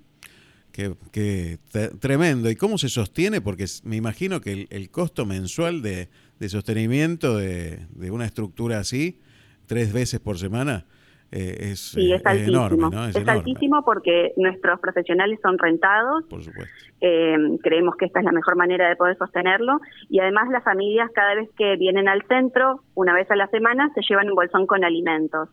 Qué, 0.73 1.59
tremendo. 2.00 2.50
¿Y 2.50 2.56
cómo 2.56 2.78
se 2.78 2.88
sostiene? 2.88 3.40
Porque 3.40 3.66
me 3.85 3.94
imagino 3.94 4.40
que 4.40 4.66
el, 4.68 4.90
costo 4.90 5.25
mensual 5.25 5.83
de, 5.83 6.09
sostenimiento 6.49 7.37
de, 7.37 7.87
una 8.11 8.25
estructura 8.25 8.80
así, 8.80 9.21
tres 9.66 9.92
veces 9.92 10.18
por 10.18 10.37
semana, 10.37 10.87
eh, 11.32 11.72
es, 11.72 11.80
sí, 11.80 12.12
es, 12.12 12.22
enorme. 12.24 12.88
Es, 13.08 13.28
altísimo 13.28 13.84
porque 13.84 14.32
nuestros 14.36 14.78
profesionales 14.80 15.40
son 15.42 15.58
rentados. 15.58 16.24
Por 16.30 16.42
supuesto. 16.42 16.72
Eh, 17.00 17.36
creemos 17.62 17.96
que 17.96 18.06
esta 18.06 18.20
es 18.20 18.24
la 18.24 18.32
mejor 18.32 18.56
manera 18.56 18.88
de 18.88 18.96
poder 18.96 19.16
sostenerlo. 19.16 19.80
Y 20.08 20.20
además 20.20 20.48
las 20.50 20.62
familias 20.64 21.10
cada 21.14 21.34
vez 21.34 21.50
que 21.56 21.76
vienen 21.76 22.08
al 22.08 22.22
centro, 22.26 22.80
una 22.94 23.14
vez 23.14 23.30
a 23.30 23.36
la 23.36 23.48
semana, 23.48 23.90
se 23.94 24.00
llevan 24.08 24.28
un 24.28 24.36
bolsón 24.36 24.66
con 24.66 24.84
alimentos. 24.84 25.48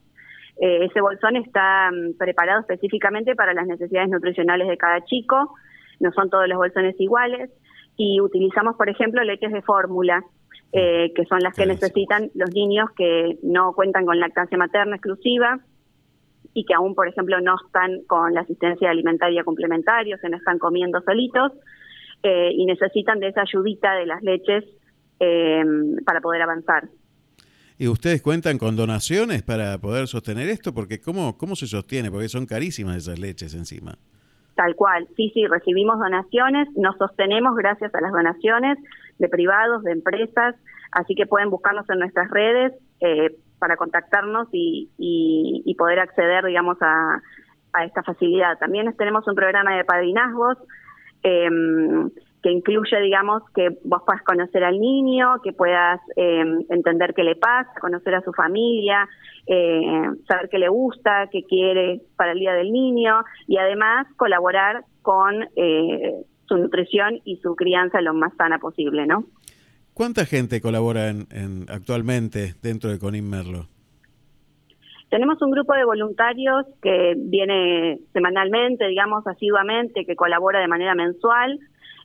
Eh, 0.62 0.86
ese 0.86 1.02
bolsón 1.02 1.36
está 1.38 1.90
mm, 1.92 2.18
preparado 2.18 2.62
específicamente 2.62 3.36
para 3.36 3.54
las 3.54 3.66
necesidades 3.66 4.10
nutricionales 4.10 4.68
de 4.68 4.78
cada 4.78 5.04
chico, 5.06 5.56
no 6.00 6.12
son 6.12 6.30
todos 6.30 6.48
los 6.48 6.58
bolsones 6.58 6.96
iguales, 7.00 7.50
y 7.98 8.22
utilizamos, 8.22 8.76
por 8.76 8.90
ejemplo, 8.90 9.24
leches 9.24 9.52
de 9.52 9.62
fórmula, 9.62 10.24
eh, 10.74 11.12
que 11.14 11.26
son 11.26 11.40
las 11.40 11.56
que 11.56 11.66
necesitan 11.66 12.32
los 12.34 12.54
niños 12.54 12.90
que 12.96 13.38
no 13.44 13.74
cuentan 13.74 14.06
con 14.06 14.20
lactancia 14.20 14.58
materna 14.58 14.96
exclusiva 14.96 15.60
y 16.54 16.66
que 16.66 16.74
aún, 16.74 16.96
por 16.96 17.08
ejemplo, 17.08 17.40
no 17.42 17.56
están 17.66 18.04
con 18.08 18.34
la 18.34 18.42
asistencia 18.42 18.90
alimentaria 18.90 19.44
complementaria, 19.44 20.16
o 20.16 20.20
sea, 20.20 20.30
no 20.30 20.38
están 20.38 20.60
comiendo 20.60 21.02
solitos, 21.02 21.54
eh, 22.24 22.52
y 22.54 22.66
necesitan 22.66 23.20
de 23.20 23.30
esa 23.30 23.42
ayudita 23.42 23.96
de 23.96 24.06
las 24.06 24.22
leches 24.22 24.66
para 26.04 26.20
poder 26.20 26.42
avanzar. 26.42 26.90
¿Y 27.78 27.88
ustedes 27.88 28.22
cuentan 28.22 28.58
con 28.58 28.76
donaciones 28.76 29.42
para 29.42 29.78
poder 29.80 30.08
sostener 30.08 30.50
esto? 30.50 30.72
Porque 30.72 31.00
¿cómo, 31.00 31.38
cómo 31.38 31.56
se 31.56 31.68
sostiene? 31.68 32.12
Porque 32.12 32.30
son 32.30 32.46
carísimas 32.46 32.98
esas 32.98 33.18
leches 33.18 33.56
encima. 33.56 33.98
Tal 34.56 34.76
cual, 34.76 35.08
sí, 35.16 35.32
sí, 35.34 35.48
recibimos 35.48 35.98
donaciones, 36.00 36.68
nos 36.76 36.98
sostenemos 36.98 37.56
gracias 37.56 37.94
a 37.96 38.02
las 38.02 38.12
donaciones 38.12 38.78
de 39.18 39.30
privados, 39.30 39.84
de 39.84 39.94
empresas, 39.94 40.56
así 40.92 41.16
que 41.16 41.26
pueden 41.26 41.50
buscarnos 41.50 41.90
en 41.90 42.00
nuestras 42.00 42.30
redes 42.30 42.74
eh, 43.00 43.36
para 43.60 43.78
contactarnos 43.78 44.50
y, 44.52 44.90
y, 44.98 45.76
poder 45.76 46.00
acceder, 46.00 46.44
digamos, 46.46 46.78
a, 46.82 47.22
a 47.74 47.86
esta 47.86 48.04
facilidad. 48.04 48.58
También 48.60 48.92
tenemos 48.98 49.28
un 49.28 49.36
programa 49.36 49.76
de 49.76 49.86
padrinazgos. 49.86 50.58
Eh, 51.24 51.50
que 52.42 52.52
incluye, 52.52 53.00
digamos, 53.02 53.44
que 53.54 53.70
vos 53.84 54.02
puedas 54.06 54.24
conocer 54.24 54.64
al 54.64 54.80
niño, 54.80 55.42
que 55.44 55.54
puedas 55.54 56.00
eh, 56.16 56.44
entender 56.70 57.14
qué 57.14 57.24
le 57.24 57.36
pasa, 57.36 57.72
conocer 57.80 58.16
a 58.16 58.22
su 58.22 58.34
familia, 58.34 59.08
eh, 59.48 60.10
saber 60.28 60.50
qué 60.50 60.60
le 60.60 60.70
gusta, 60.70 61.28
qué 61.32 61.44
quiere 61.44 62.02
para 62.16 62.32
el 62.32 62.40
Día 62.40 62.54
del 62.54 62.72
Niño 62.72 63.24
y 63.48 63.58
además 63.58 64.08
colaborar 64.18 64.84
con 65.02 65.44
eh, 65.56 66.24
su 66.48 66.58
nutrición 66.58 67.20
y 67.26 67.38
su 67.38 67.56
crianza 67.56 68.02
lo 68.02 68.14
más 68.14 68.34
sana 68.36 68.60
posible, 68.60 69.06
¿no? 69.08 69.26
¿Cuánta 69.94 70.26
gente 70.26 70.62
colabora 70.62 71.10
en, 71.10 71.66
actualmente 71.70 72.56
dentro 72.62 72.90
de 72.90 73.00
Conin 73.00 73.30
Merlo? 73.30 73.66
Tenemos 75.10 75.42
un 75.42 75.52
grupo 75.52 75.74
de 75.74 75.84
voluntarios 75.84 76.66
que 76.82 77.16
viene 77.18 78.00
semanalmente, 78.14 78.88
digamos, 78.88 79.28
asiduamente, 79.28 80.06
que 80.06 80.16
colabora 80.16 80.60
de 80.60 80.70
manera 80.70 80.96
mensual 80.96 81.60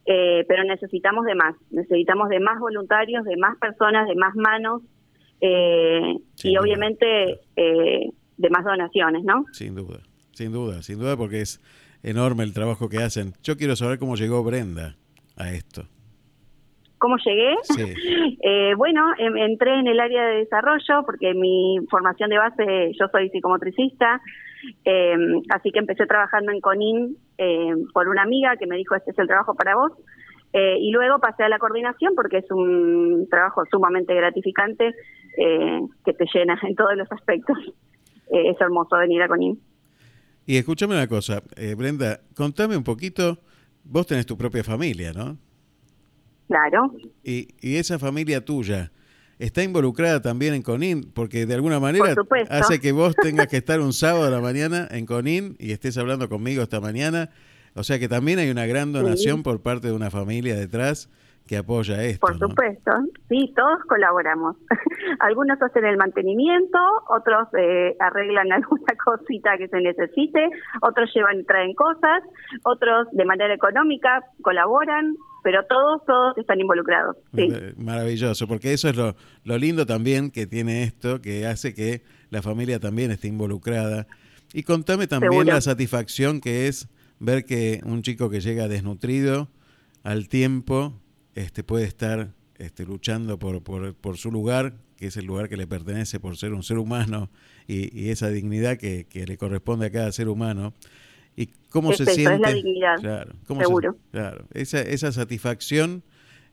eh, 0.07 0.45
pero 0.47 0.62
necesitamos 0.62 1.25
de 1.25 1.35
más, 1.35 1.57
necesitamos 1.71 2.28
de 2.28 2.38
más 2.38 2.61
voluntarios, 2.61 3.25
de 3.25 3.37
más 3.37 3.59
personas, 3.59 4.07
de 4.07 4.14
más 4.14 4.37
manos 4.37 4.83
eh, 5.40 6.16
y 6.43 6.57
obviamente 6.57 7.40
eh, 7.57 8.11
de 8.37 8.50
más 8.50 8.64
donaciones, 8.64 9.25
¿no? 9.25 9.45
Sin 9.52 9.75
duda, 9.75 10.00
sin 10.33 10.52
duda, 10.52 10.83
sin 10.83 10.99
duda 10.99 11.16
porque 11.16 11.40
es 11.40 11.61
enorme 12.02 12.45
el 12.45 12.52
trabajo 12.52 12.88
que 12.88 12.99
hacen. 12.99 13.35
Yo 13.43 13.57
quiero 13.57 13.76
saber 13.76 13.99
cómo 13.99 14.16
llegó 14.16 14.43
Brenda 14.43 14.97
a 15.37 15.50
esto. 15.52 15.88
¿Cómo 16.99 17.16
llegué? 17.25 17.55
Sí. 17.62 17.95
bueno, 18.76 19.05
em, 19.19 19.37
entré 19.37 19.78
en 19.78 19.87
el 19.87 20.00
área 20.00 20.26
de 20.26 20.37
desarrollo 20.38 21.05
porque 21.05 21.35
mi 21.35 21.78
formación 21.90 22.31
de 22.31 22.38
base, 22.38 22.93
yo 22.99 23.07
soy 23.12 23.28
psicomotricista, 23.28 24.21
eh, 24.85 25.16
así 25.50 25.71
que 25.71 25.78
empecé 25.78 26.07
trabajando 26.07 26.52
en 26.52 26.61
CONIN 26.61 27.16
eh, 27.38 27.75
por 27.93 28.09
una 28.09 28.23
amiga 28.23 28.57
que 28.57 28.66
me 28.66 28.76
dijo, 28.76 28.95
este 28.95 29.11
es 29.11 29.19
el 29.19 29.26
trabajo 29.26 29.55
para 29.55 29.76
vos. 29.76 29.93
Eh, 30.57 30.79
y 30.81 30.91
luego 30.91 31.19
pasé 31.19 31.43
a 31.43 31.49
la 31.49 31.59
coordinación 31.59 32.15
porque 32.15 32.39
es 32.39 32.51
un 32.51 33.27
trabajo 33.29 33.65
sumamente 33.71 34.15
gratificante 34.15 34.95
eh, 35.37 35.81
que 36.05 36.15
te 36.15 36.25
llena 36.33 36.59
en 36.63 36.75
todos 36.75 36.97
los 36.97 37.11
aspectos. 37.13 37.59
es 38.31 38.61
hermoso 38.61 38.97
venir 38.97 39.23
a 39.23 39.29
CONIN. 39.29 39.61
Y 40.47 40.57
escúchame 40.57 40.95
una 40.95 41.09
cosa, 41.09 41.43
Brenda, 41.77 42.21
contame 42.35 42.77
un 42.77 42.85
poquito, 42.85 43.39
vos 43.85 44.07
tenés 44.07 44.27
tu 44.27 44.37
propia 44.39 44.63
familia, 44.63 45.13
¿no? 45.13 45.37
Claro. 46.47 46.93
Y, 47.25 47.49
y 47.61 47.77
esa 47.77 47.99
familia 47.99 48.45
tuya, 48.45 48.93
está 49.39 49.63
involucrada 49.63 50.23
también 50.23 50.55
en 50.55 50.63
Conin, 50.63 51.11
porque 51.13 51.47
de 51.47 51.55
alguna 51.55 51.81
manera 51.81 52.15
hace 52.49 52.81
que 52.81 52.93
vos 52.93 53.15
tengas 53.15 53.49
que 53.49 53.59
estar 53.59 53.81
un 53.81 53.93
sábado 53.93 54.27
a 54.27 54.31
la 54.31 54.41
mañana 54.41 54.89
en 54.91 55.07
Conin 55.07 55.57
y 55.59 55.73
estés 55.73 55.99
hablando 55.99 56.29
conmigo 56.29 56.63
esta 56.63 56.81
mañana. 56.81 57.31
O 57.76 57.85
sea 57.85 57.99
que 57.99 58.09
también 58.09 58.38
hay 58.38 58.50
una 58.50 58.66
gran 58.66 58.92
donación 58.92 59.42
por 59.42 59.61
parte 59.61 59.88
de 59.88 59.92
una 59.92 60.11
familia 60.11 60.56
detrás 60.56 61.11
que 61.47 61.59
apoya 61.59 62.02
esto. 62.02 62.26
Por 62.26 62.38
supuesto, 62.38 62.90
sí, 63.28 63.52
todos 63.54 63.78
colaboramos. 63.87 64.56
Algunos 65.21 65.61
hacen 65.61 65.85
el 65.85 65.97
mantenimiento, 65.97 66.78
otros 67.09 67.49
eh, 67.56 67.95
arreglan 68.00 68.50
alguna 68.52 68.95
cosita 69.04 69.56
que 69.59 69.68
se 69.68 69.80
necesite, 69.80 70.49
otros 70.83 71.11
llevan 71.14 71.40
y 71.40 71.45
traen 71.45 71.75
cosas, 71.75 72.23
otros 72.64 73.09
de 73.12 73.25
manera 73.25 73.54
económica 73.54 74.25
colaboran, 74.42 75.14
pero 75.45 75.64
todos, 75.66 76.04
todos 76.06 76.38
están 76.38 76.59
involucrados. 76.59 77.16
Eh, 77.37 77.75
maravilloso, 77.76 78.49
porque 78.49 78.73
eso 78.73 78.88
es 78.88 78.97
lo, 78.97 79.14
lo 79.45 79.59
lindo 79.59 79.87
también 79.87 80.30
que 80.30 80.47
tiene 80.47 80.83
esto, 80.83 81.21
que 81.21 81.47
hace 81.47 81.75
que 81.75 82.02
la 82.30 82.42
familia 82.42 82.80
también 82.80 83.12
esté 83.12 83.28
involucrada. 83.28 84.06
Y 84.52 84.62
contame 84.62 85.06
también 85.06 85.47
la 85.47 85.61
satisfacción 85.61 86.40
que 86.40 86.66
es 86.66 86.88
ver 87.18 87.44
que 87.44 87.80
un 87.85 88.02
chico 88.02 88.30
que 88.30 88.40
llega 88.40 88.68
desnutrido 88.68 89.49
al 90.02 90.28
tiempo 90.28 91.00
este, 91.35 91.64
puede 91.64 91.85
estar 91.85 92.32
este, 92.58 92.85
luchando 92.85 93.38
por, 93.38 93.62
por, 93.62 94.16
su 94.16 94.30
lugar, 94.30 94.75
que 94.96 95.08
es 95.08 95.16
el 95.16 95.26
lugar 95.26 95.49
que 95.49 95.56
le 95.56 95.66
pertenece 95.66 96.20
por 96.20 96.37
ser 96.37 96.52
un 96.52 96.62
ser 96.62 96.78
humano 96.78 97.30
y, 97.66 98.08
esa 98.08 98.30
dignidad 98.30 98.78
que, 98.78 99.06
le 99.12 99.37
corresponde 99.37 99.87
a 99.87 99.90
cada 99.90 100.12
ser 100.12 100.28
humano. 100.28 100.73
¿Y 101.37 101.49
cómo 101.68 101.92
se 101.92 102.06
siente? 102.06 102.35
Es 102.35 102.40
la 102.40 102.52
dignidad, 102.52 102.96
claro, 102.99 103.32
seguro. 103.46 103.96
claro, 104.11 104.46
esa, 104.54 104.80
esa 104.80 105.12
satisfacción, 105.12 106.02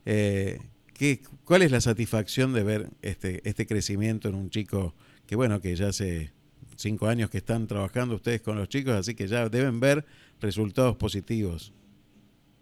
eh, 0.04 0.58
¿qué, 0.92 1.22
¿cuál 1.44 1.62
es 1.62 1.70
la 1.70 1.80
satisfacción 1.80 2.52
de 2.52 2.64
ver 2.64 2.90
este, 3.00 3.40
este 3.48 3.66
crecimiento 3.66 4.28
en 4.28 4.34
un 4.34 4.50
chico 4.50 4.94
que, 5.26 5.36
bueno, 5.36 5.62
que 5.62 5.74
ya 5.74 5.88
hace 5.88 6.32
cinco 6.76 7.06
años 7.06 7.30
que 7.30 7.38
están 7.38 7.66
trabajando 7.66 8.14
ustedes 8.14 8.42
con 8.42 8.56
los 8.56 8.68
chicos, 8.68 8.94
así 8.94 9.14
que 9.14 9.26
ya 9.26 9.48
deben 9.48 9.80
ver 9.80 10.04
resultados 10.40 10.96
positivos? 10.96 11.72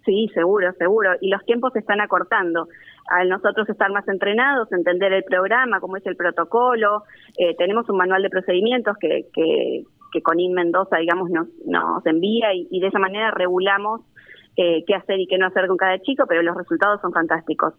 Sí, 0.05 0.29
seguro, 0.35 0.73
seguro. 0.79 1.11
Y 1.21 1.29
los 1.29 1.45
tiempos 1.45 1.73
se 1.73 1.79
están 1.79 2.01
acortando. 2.01 2.69
Al 3.09 3.29
nosotros 3.29 3.69
estar 3.69 3.91
más 3.91 4.07
entrenados, 4.09 4.73
entender 4.73 5.13
el 5.13 5.25
programa, 5.25 5.81
cómo 5.81 5.97
es 5.97 6.07
el 6.07 6.17
protocolo, 6.17 7.05
eh, 7.39 7.55
tenemos 7.57 7.89
un 7.89 7.97
manual 7.97 8.23
de 8.23 8.31
procedimientos 8.31 8.97
que, 8.99 9.27
que, 9.33 9.85
que 10.13 10.23
Conin 10.23 10.53
Mendoza, 10.53 10.99
digamos, 10.99 11.31
nos, 11.31 11.49
nos 11.67 12.05
envía 12.07 12.55
y, 12.55 12.81
de 12.81 12.87
esa 12.87 12.99
manera 12.99 13.31
regulamos 13.31 14.03
eh, 14.57 14.85
qué 14.87 14.95
hacer 14.95 15.21
y 15.21 15.27
qué 15.27 15.39
no 15.39 15.47
hacer 15.47 15.67
con 15.67 15.77
cada 15.77 15.99
chico, 16.01 16.25
pero 16.29 16.43
los 16.43 16.57
resultados 16.57 17.01
son 17.01 17.13
fantásticos. 17.13 17.75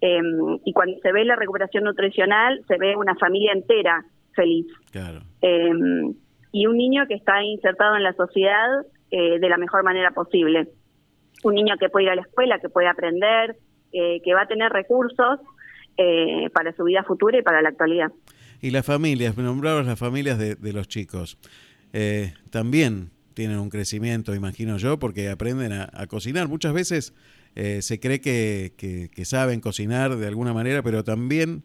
Em, 0.00 0.58
y 0.64 0.72
cuando 0.72 0.98
se 1.00 1.12
ve 1.12 1.24
la 1.24 1.36
recuperación 1.36 1.84
nutricional, 1.84 2.62
se 2.68 2.76
ve 2.78 2.96
una 2.96 3.14
familia 3.16 3.52
entera 3.52 4.04
feliz. 4.34 4.66
Claro. 4.90 5.20
Em, 5.40 6.14
y 6.52 6.66
un 6.66 6.76
niño 6.76 7.06
que 7.06 7.14
está 7.14 7.42
insertado 7.42 7.96
en 7.96 8.02
la 8.02 8.12
sociedad 8.14 8.86
eh, 9.10 9.38
de 9.38 9.48
la 9.48 9.56
mejor 9.56 9.82
manera 9.84 10.10
posible 10.10 10.68
un 11.42 11.54
niño 11.54 11.76
que 11.78 11.88
puede 11.88 12.06
ir 12.06 12.10
a 12.10 12.14
la 12.14 12.22
escuela, 12.22 12.58
que 12.58 12.68
puede 12.68 12.88
aprender, 12.88 13.56
eh, 13.92 14.20
que 14.24 14.34
va 14.34 14.42
a 14.42 14.46
tener 14.46 14.70
recursos 14.72 15.40
eh, 15.96 16.48
para 16.52 16.72
su 16.74 16.84
vida 16.84 17.02
futura 17.04 17.38
y 17.38 17.42
para 17.42 17.62
la 17.62 17.70
actualidad. 17.70 18.12
Y 18.60 18.70
las 18.70 18.84
familias, 18.84 19.36
nombraros 19.36 19.86
las 19.86 19.98
familias 19.98 20.38
de, 20.38 20.72
los 20.72 20.86
chicos, 20.86 21.38
eh, 21.92 22.34
también 22.50 23.10
tienen 23.34 23.58
un 23.58 23.70
crecimiento, 23.70 24.34
imagino 24.34 24.76
yo, 24.76 24.98
porque 24.98 25.30
aprenden 25.30 25.72
a, 25.72 26.06
cocinar. 26.08 26.48
Muchas 26.48 26.74
veces 26.74 27.14
se 27.54 28.00
cree 28.00 28.20
que, 28.20 28.72
que, 28.76 29.24
saben 29.24 29.60
cocinar 29.60 30.16
de 30.16 30.26
alguna 30.26 30.52
manera, 30.52 30.82
pero 30.82 31.04
también 31.04 31.62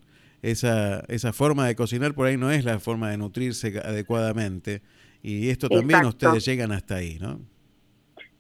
esa, 0.52 1.00
esa 1.08 1.34
forma 1.34 1.68
de 1.68 1.76
cocinar 1.76 2.14
por 2.14 2.28
ahí 2.28 2.38
no 2.38 2.52
es 2.52 2.66
la 2.66 2.80
forma 2.80 3.10
de 3.10 3.18
nutrirse 3.18 3.80
adecuadamente. 3.84 4.82
Y 5.22 5.50
esto 5.50 5.68
también 5.70 6.06
ustedes 6.06 6.46
llegan 6.46 6.72
hasta 6.72 6.96
ahí, 6.96 7.18
¿no? 7.20 7.40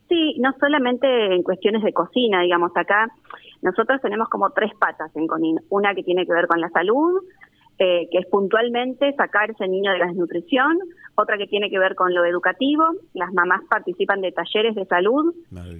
Sí, 0.07 0.35
no 0.39 0.53
solamente 0.59 1.07
en 1.33 1.41
cuestiones 1.41 1.81
de 1.83 1.91
cocina, 1.91 2.41
digamos, 2.41 2.71
acá 2.75 3.07
nosotros 3.63 3.99
tenemos 4.01 4.29
como 4.29 4.51
tres 4.51 4.71
patas 4.79 5.09
en 5.15 5.25
CONIN. 5.25 5.59
Una 5.69 5.95
que 5.95 6.03
tiene 6.03 6.27
que 6.27 6.33
ver 6.33 6.45
con 6.45 6.61
la 6.61 6.69
salud, 6.69 7.23
eh, 7.79 8.07
que 8.11 8.19
es 8.19 8.27
puntualmente 8.27 9.11
sacar 9.15 9.49
ese 9.49 9.67
niño 9.67 9.91
de 9.91 9.97
la 9.97 10.05
desnutrición, 10.05 10.77
otra 11.15 11.37
que 11.37 11.47
tiene 11.47 11.71
que 11.71 11.79
ver 11.79 11.95
con 11.95 12.13
lo 12.13 12.23
educativo, 12.23 12.83
las 13.13 13.33
mamás 13.33 13.61
participan 13.67 14.21
de 14.21 14.31
talleres 14.31 14.75
de 14.75 14.85
salud 14.85 15.33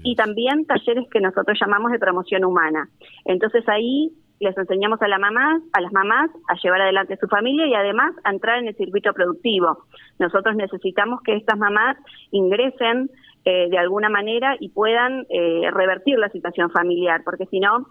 y 0.04 0.16
también 0.16 0.66
talleres 0.66 1.08
que 1.12 1.20
nosotros 1.20 1.58
llamamos 1.62 1.92
de 1.92 2.00
promoción 2.00 2.46
humana. 2.46 2.90
Entonces 3.26 3.64
ahí 3.70 4.12
les 4.39 4.58
enseñamos 4.58 5.02
a, 5.02 5.08
la 5.08 5.17
mamá, 5.17 5.60
a 5.74 5.82
las 5.82 5.93
mamás 5.93 6.30
a 6.50 6.56
llevar 6.62 6.82
adelante 6.82 7.17
su 7.17 7.28
familia 7.28 7.67
y 7.67 7.74
además 7.74 8.13
a 8.24 8.32
entrar 8.32 8.60
en 8.60 8.67
el 8.67 8.76
circuito 8.76 9.13
productivo. 9.13 9.86
Nosotros 10.19 10.56
necesitamos 10.56 11.21
que 11.21 11.36
estas 11.36 11.58
mamás 11.58 11.98
ingresen 12.32 13.10
eh, 13.45 13.69
de 13.69 13.78
alguna 13.78 14.10
manera 14.10 14.56
y 14.60 14.69
puedan 14.69 15.26
eh, 15.30 15.69
revertir 15.71 16.17
la 16.17 16.30
situación 16.30 16.69
familiar, 16.71 17.21
porque 17.24 17.45
si 17.45 17.60
no, 17.60 17.88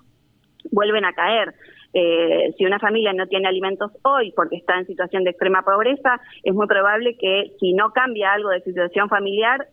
vuelven 0.70 1.04
a 1.04 1.12
caer. 1.12 1.54
Eh, 1.96 2.52
si 2.58 2.64
una 2.64 2.80
familia 2.80 3.12
no 3.12 3.28
tiene 3.28 3.46
alimentos 3.46 3.92
hoy 4.02 4.32
porque 4.32 4.56
está 4.56 4.76
en 4.78 4.86
situación 4.86 5.22
de 5.22 5.30
extrema 5.30 5.62
pobreza, 5.62 6.20
es 6.42 6.52
muy 6.52 6.66
probable 6.66 7.16
que 7.16 7.52
si 7.60 7.72
no 7.72 7.90
cambia 7.92 8.32
algo 8.32 8.50
de 8.50 8.62
situación 8.62 9.08
familiar, 9.08 9.68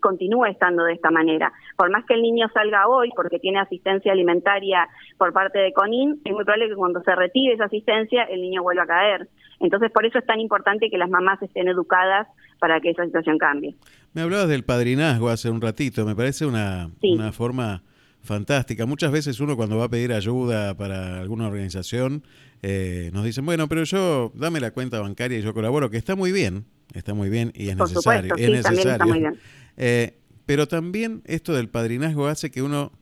continúe 0.00 0.46
estando 0.46 0.84
de 0.84 0.92
esta 0.92 1.10
manera. 1.10 1.52
Por 1.76 1.90
más 1.90 2.04
que 2.04 2.14
el 2.14 2.22
niño 2.22 2.48
salga 2.52 2.88
hoy 2.88 3.10
porque 3.14 3.38
tiene 3.38 3.58
asistencia 3.58 4.12
alimentaria 4.12 4.88
por 5.18 5.32
parte 5.32 5.58
de 5.58 5.72
CONIN, 5.72 6.20
es 6.24 6.32
muy 6.32 6.44
probable 6.44 6.68
que 6.68 6.74
cuando 6.74 7.02
se 7.02 7.14
retire 7.14 7.54
esa 7.54 7.64
asistencia 7.64 8.24
el 8.24 8.40
niño 8.40 8.62
vuelva 8.62 8.84
a 8.84 8.86
caer. 8.86 9.28
Entonces, 9.60 9.90
por 9.90 10.04
eso 10.04 10.18
es 10.18 10.26
tan 10.26 10.40
importante 10.40 10.90
que 10.90 10.98
las 10.98 11.08
mamás 11.08 11.42
estén 11.42 11.68
educadas 11.68 12.28
para 12.58 12.80
que 12.80 12.90
esa 12.90 13.04
situación 13.04 13.38
cambie. 13.38 13.74
Me 14.12 14.22
hablabas 14.22 14.48
del 14.48 14.64
padrinazgo 14.64 15.28
hace 15.28 15.50
un 15.50 15.60
ratito, 15.60 16.04
me 16.04 16.14
parece 16.14 16.46
una, 16.46 16.90
una 17.02 17.32
forma 17.32 17.82
fantástica. 18.26 18.84
Muchas 18.84 19.10
veces 19.10 19.40
uno 19.40 19.56
cuando 19.56 19.78
va 19.78 19.84
a 19.84 19.88
pedir 19.88 20.12
ayuda 20.12 20.76
para 20.76 21.20
alguna 21.20 21.46
organización, 21.46 22.24
eh, 22.62 23.10
nos 23.14 23.24
dicen, 23.24 23.46
bueno, 23.46 23.68
pero 23.68 23.84
yo 23.84 24.32
dame 24.34 24.60
la 24.60 24.72
cuenta 24.72 25.00
bancaria 25.00 25.38
y 25.38 25.42
yo 25.42 25.54
colaboro, 25.54 25.88
que 25.88 25.96
está 25.96 26.14
muy 26.16 26.32
bien, 26.32 26.66
está 26.92 27.14
muy 27.14 27.30
bien 27.30 27.52
y 27.54 27.68
es 27.68 27.76
necesario. 27.76 28.34
es 28.36 28.50
necesario. 28.50 28.92
Está 28.92 29.06
muy 29.06 29.20
bien. 29.20 29.38
Eh, 29.78 30.18
pero 30.44 30.68
también 30.68 31.22
esto 31.24 31.54
del 31.54 31.68
padrinazgo 31.68 32.26
hace 32.28 32.50
que 32.50 32.62
uno 32.62 32.92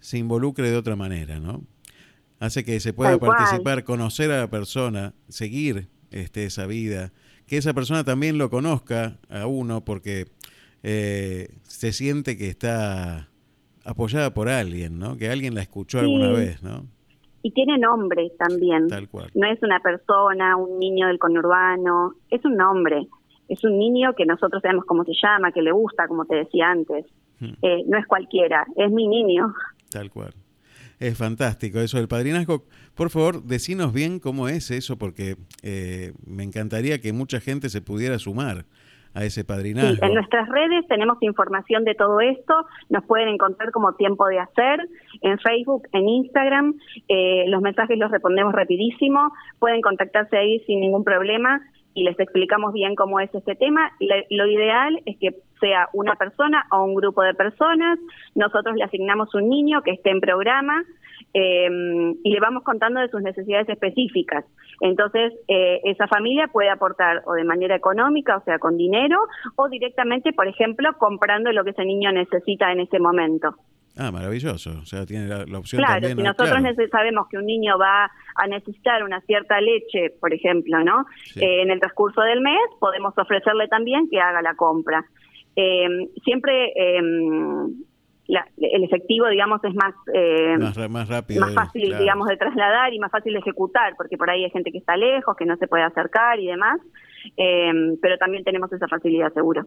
se 0.00 0.18
involucre 0.18 0.70
de 0.70 0.76
otra 0.76 0.96
manera, 0.96 1.40
¿no? 1.40 1.64
Hace 2.38 2.64
que 2.64 2.78
se 2.80 2.92
pueda 2.92 3.18
participar, 3.18 3.84
conocer 3.84 4.30
a 4.32 4.40
la 4.40 4.50
persona, 4.50 5.14
seguir 5.28 5.88
este, 6.10 6.44
esa 6.44 6.66
vida, 6.66 7.12
que 7.46 7.56
esa 7.56 7.72
persona 7.72 8.02
también 8.02 8.36
lo 8.36 8.50
conozca 8.50 9.18
a 9.28 9.46
uno 9.46 9.84
porque 9.84 10.26
eh, 10.82 11.48
se 11.62 11.92
siente 11.92 12.36
que 12.36 12.48
está 12.48 13.28
apoyada 13.84 14.32
por 14.32 14.48
alguien, 14.48 14.98
¿no? 14.98 15.16
Que 15.16 15.28
alguien 15.28 15.54
la 15.54 15.62
escuchó 15.62 16.00
alguna 16.00 16.30
vez, 16.30 16.62
¿no? 16.62 16.86
Y 17.42 17.50
tiene 17.50 17.76
nombre 17.78 18.30
también. 18.38 18.88
Tal 18.88 19.08
cual. 19.08 19.30
No 19.34 19.46
es 19.46 19.60
una 19.62 19.80
persona, 19.80 20.56
un 20.56 20.78
niño 20.78 21.08
del 21.08 21.18
conurbano, 21.18 22.14
es 22.30 22.44
un 22.44 22.56
nombre. 22.56 23.08
Es 23.48 23.64
un 23.64 23.78
niño 23.78 24.14
que 24.14 24.24
nosotros 24.24 24.62
sabemos 24.62 24.84
cómo 24.84 25.04
se 25.04 25.12
llama, 25.20 25.50
que 25.50 25.60
le 25.60 25.72
gusta, 25.72 26.06
como 26.06 26.24
te 26.24 26.36
decía 26.36 26.70
antes. 26.70 27.04
Hmm. 27.40 27.52
Eh, 27.62 27.82
no 27.86 27.98
es 27.98 28.06
cualquiera, 28.06 28.64
es 28.76 28.90
mi 28.90 29.08
niño. 29.08 29.52
Tal 29.90 30.10
cual. 30.10 30.32
Es 31.00 31.18
fantástico 31.18 31.80
eso 31.80 31.96
del 31.96 32.06
padrinazgo. 32.06 32.64
Por 32.94 33.10
favor, 33.10 33.42
decinos 33.42 33.92
bien 33.92 34.20
cómo 34.20 34.48
es 34.48 34.70
eso, 34.70 34.96
porque 34.96 35.36
eh, 35.62 36.12
me 36.24 36.44
encantaría 36.44 37.00
que 37.00 37.12
mucha 37.12 37.40
gente 37.40 37.70
se 37.70 37.82
pudiera 37.82 38.20
sumar 38.20 38.66
a 39.14 39.24
ese 39.24 39.44
padrinazgo. 39.44 39.94
Sí, 39.94 39.98
en 40.02 40.14
nuestras 40.14 40.48
redes 40.48 40.86
tenemos 40.88 41.18
información 41.22 41.84
de 41.84 41.94
todo 41.94 42.20
esto, 42.20 42.54
nos 42.88 43.04
pueden 43.04 43.28
encontrar 43.28 43.70
como 43.70 43.94
Tiempo 43.94 44.26
de 44.26 44.38
Hacer, 44.38 44.88
en 45.20 45.38
Facebook, 45.38 45.88
en 45.92 46.08
Instagram, 46.08 46.74
eh, 47.08 47.44
los 47.48 47.60
mensajes 47.60 47.98
los 47.98 48.10
respondemos 48.10 48.52
rapidísimo, 48.52 49.32
pueden 49.58 49.80
contactarse 49.80 50.36
ahí 50.36 50.60
sin 50.60 50.80
ningún 50.80 51.04
problema 51.04 51.60
y 51.94 52.04
les 52.04 52.18
explicamos 52.18 52.72
bien 52.72 52.94
cómo 52.94 53.20
es 53.20 53.34
este 53.34 53.54
tema. 53.54 53.92
lo 54.00 54.46
ideal 54.46 55.00
es 55.04 55.18
que 55.18 55.36
sea 55.60 55.88
una 55.92 56.16
persona 56.16 56.64
o 56.70 56.84
un 56.84 56.94
grupo 56.94 57.22
de 57.22 57.34
personas, 57.34 57.98
nosotros 58.34 58.76
le 58.76 58.84
asignamos 58.84 59.34
un 59.34 59.48
niño 59.48 59.82
que 59.82 59.92
esté 59.92 60.10
en 60.10 60.20
programa 60.20 60.84
eh, 61.34 61.68
y 62.22 62.30
le 62.30 62.40
vamos 62.40 62.62
contando 62.62 63.00
de 63.00 63.08
sus 63.08 63.22
necesidades 63.22 63.68
específicas. 63.68 64.44
Entonces, 64.80 65.32
eh, 65.48 65.80
esa 65.84 66.06
familia 66.06 66.48
puede 66.48 66.70
aportar 66.70 67.22
o 67.26 67.32
de 67.34 67.44
manera 67.44 67.76
económica, 67.76 68.36
o 68.36 68.44
sea, 68.44 68.58
con 68.58 68.76
dinero, 68.76 69.18
o 69.56 69.68
directamente, 69.68 70.32
por 70.32 70.46
ejemplo, 70.46 70.90
comprando 70.98 71.52
lo 71.52 71.64
que 71.64 71.70
ese 71.70 71.84
niño 71.84 72.12
necesita 72.12 72.72
en 72.72 72.80
ese 72.80 72.98
momento. 72.98 73.54
Ah, 73.96 74.10
maravilloso. 74.10 74.70
O 74.80 74.86
sea, 74.86 75.04
tiene 75.04 75.26
la, 75.28 75.58
opción 75.58 75.82
claro, 75.82 76.08
si 76.08 76.14
nosotros 76.14 76.50
sabemos 76.90 77.28
que 77.28 77.36
un 77.36 77.44
niño 77.44 77.76
va 77.78 78.10
a 78.36 78.46
necesitar 78.46 79.04
una 79.04 79.20
cierta 79.22 79.60
leche, 79.60 80.14
por 80.18 80.32
ejemplo, 80.32 80.82
¿no? 80.82 81.04
Eh, 81.36 81.62
en 81.62 81.70
el 81.70 81.78
transcurso 81.78 82.22
del 82.22 82.40
mes 82.40 82.58
podemos 82.80 83.12
ofrecerle 83.16 83.68
también 83.68 84.08
que 84.10 84.18
haga 84.18 84.40
la 84.40 84.54
compra. 84.54 85.04
Eh, 85.54 86.08
siempre 86.24 86.72
eh, 86.74 87.02
el 88.56 88.84
efectivo, 88.84 89.28
digamos, 89.28 89.62
es 89.64 89.74
más, 89.74 89.94
eh, 90.14 90.56
más, 90.88 91.08
rápido, 91.08 91.40
más 91.40 91.54
fácil, 91.54 91.96
digamos, 91.98 92.28
de 92.28 92.36
trasladar 92.36 92.92
y 92.92 92.98
más 92.98 93.10
fácil 93.10 93.32
de 93.34 93.40
ejecutar, 93.40 93.94
porque 93.96 94.16
por 94.16 94.30
ahí 94.30 94.44
hay 94.44 94.50
gente 94.50 94.72
que 94.72 94.78
está 94.78 94.96
lejos, 94.96 95.36
que 95.36 95.44
no 95.44 95.56
se 95.56 95.66
puede 95.66 95.82
acercar 95.82 96.40
y 96.40 96.46
demás, 96.46 96.80
eh, 97.36 97.96
pero 98.00 98.18
también 98.18 98.44
tenemos 98.44 98.72
esa 98.72 98.88
facilidad, 98.88 99.32
seguro. 99.32 99.66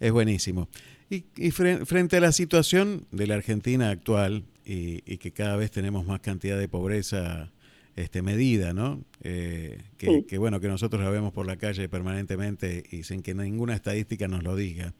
Es 0.00 0.12
buenísimo. 0.12 0.68
Y, 1.08 1.50
frente 1.50 2.16
a 2.16 2.20
la 2.20 2.32
situación 2.32 3.02
de 3.12 3.26
la 3.26 3.36
Argentina 3.36 3.90
actual 3.90 4.42
y, 4.64 5.18
que 5.18 5.32
cada 5.32 5.56
vez 5.56 5.70
tenemos 5.70 6.04
más 6.04 6.20
cantidad 6.20 6.58
de 6.58 6.68
pobreza 6.68 7.52
este, 7.94 8.22
medida, 8.22 8.72
¿no? 8.72 9.00
Eh, 9.22 9.78
que, 9.98 10.38
bueno, 10.38 10.58
que 10.58 10.68
nosotros 10.68 11.02
la 11.02 11.10
vemos 11.10 11.32
por 11.32 11.46
la 11.46 11.56
calle 11.56 11.88
permanentemente 11.88 12.82
y 12.90 13.04
sin 13.04 13.22
que 13.22 13.34
ninguna 13.34 13.74
estadística 13.74 14.26
nos 14.26 14.42
lo 14.42 14.56
diga. 14.56 14.92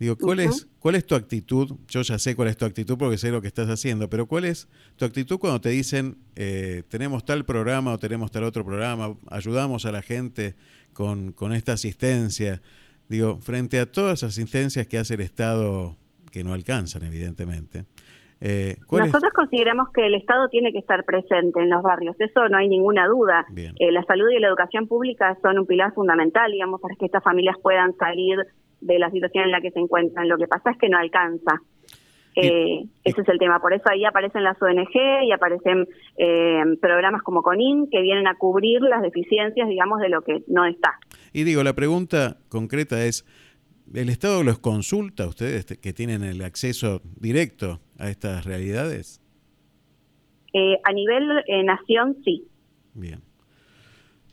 Digo, 0.00 0.16
¿cuál, 0.16 0.40
es, 0.40 0.66
¿cuál 0.78 0.94
es 0.94 1.04
tu 1.04 1.14
actitud? 1.14 1.76
Yo 1.86 2.00
ya 2.00 2.18
sé 2.18 2.34
cuál 2.34 2.48
es 2.48 2.56
tu 2.56 2.64
actitud 2.64 2.96
porque 2.96 3.18
sé 3.18 3.30
lo 3.30 3.42
que 3.42 3.48
estás 3.48 3.68
haciendo, 3.68 4.08
pero 4.08 4.24
¿cuál 4.24 4.46
es 4.46 4.66
tu 4.96 5.04
actitud 5.04 5.38
cuando 5.38 5.60
te 5.60 5.68
dicen, 5.68 6.16
eh, 6.36 6.84
tenemos 6.88 7.22
tal 7.26 7.44
programa 7.44 7.92
o 7.92 7.98
tenemos 7.98 8.30
tal 8.30 8.44
otro 8.44 8.64
programa, 8.64 9.14
ayudamos 9.30 9.84
a 9.84 9.92
la 9.92 10.00
gente 10.00 10.54
con, 10.94 11.32
con 11.32 11.52
esta 11.52 11.72
asistencia? 11.72 12.62
Digo, 13.10 13.40
frente 13.42 13.78
a 13.78 13.84
todas 13.84 14.22
las 14.22 14.32
asistencias 14.32 14.86
que 14.86 14.96
hace 14.96 15.14
el 15.14 15.20
Estado, 15.20 15.98
que 16.32 16.44
no 16.44 16.54
alcanzan, 16.54 17.02
evidentemente. 17.04 17.84
Eh, 18.40 18.76
Nosotros 18.90 19.34
consideramos 19.34 19.90
que 19.92 20.06
el 20.06 20.14
Estado 20.14 20.48
tiene 20.48 20.72
que 20.72 20.78
estar 20.78 21.04
presente 21.04 21.60
en 21.60 21.68
los 21.68 21.82
barrios, 21.82 22.16
eso 22.18 22.48
no 22.48 22.56
hay 22.56 22.68
ninguna 22.68 23.06
duda. 23.06 23.44
Eh, 23.54 23.92
la 23.92 24.02
salud 24.04 24.30
y 24.30 24.38
la 24.38 24.48
educación 24.48 24.88
pública 24.88 25.36
son 25.42 25.58
un 25.58 25.66
pilar 25.66 25.92
fundamental, 25.92 26.50
digamos, 26.50 26.80
para 26.80 26.96
que 26.96 27.04
estas 27.04 27.22
familias 27.22 27.56
puedan 27.62 27.94
salir 27.98 28.38
de 28.80 28.98
la 28.98 29.10
situación 29.10 29.44
en 29.44 29.50
la 29.50 29.60
que 29.60 29.70
se 29.70 29.78
encuentran. 29.78 30.28
Lo 30.28 30.38
que 30.38 30.46
pasa 30.46 30.70
es 30.70 30.78
que 30.78 30.88
no 30.88 30.98
alcanza. 30.98 31.60
Eh, 32.36 32.84
ese 33.04 33.20
es 33.20 33.28
el 33.28 33.38
tema. 33.38 33.60
Por 33.60 33.72
eso 33.74 33.84
ahí 33.90 34.04
aparecen 34.04 34.44
las 34.44 34.60
ONG 34.62 35.24
y 35.24 35.32
aparecen 35.32 35.86
eh, 36.16 36.62
programas 36.80 37.22
como 37.22 37.42
CONIN 37.42 37.88
que 37.90 38.00
vienen 38.00 38.26
a 38.26 38.36
cubrir 38.36 38.80
las 38.82 39.02
deficiencias, 39.02 39.68
digamos, 39.68 40.00
de 40.00 40.08
lo 40.08 40.22
que 40.22 40.42
no 40.46 40.64
está. 40.64 40.98
Y 41.32 41.44
digo, 41.44 41.62
la 41.62 41.74
pregunta 41.74 42.38
concreta 42.48 43.04
es, 43.04 43.26
¿el 43.92 44.08
Estado 44.08 44.42
los 44.42 44.58
consulta 44.58 45.24
a 45.24 45.28
ustedes 45.28 45.66
que 45.66 45.92
tienen 45.92 46.22
el 46.22 46.42
acceso 46.42 47.02
directo 47.16 47.80
a 47.98 48.08
estas 48.08 48.44
realidades? 48.44 49.20
Eh, 50.52 50.78
a 50.84 50.92
nivel 50.92 51.28
nación, 51.64 52.16
sí. 52.24 52.46
Bien. 52.94 53.29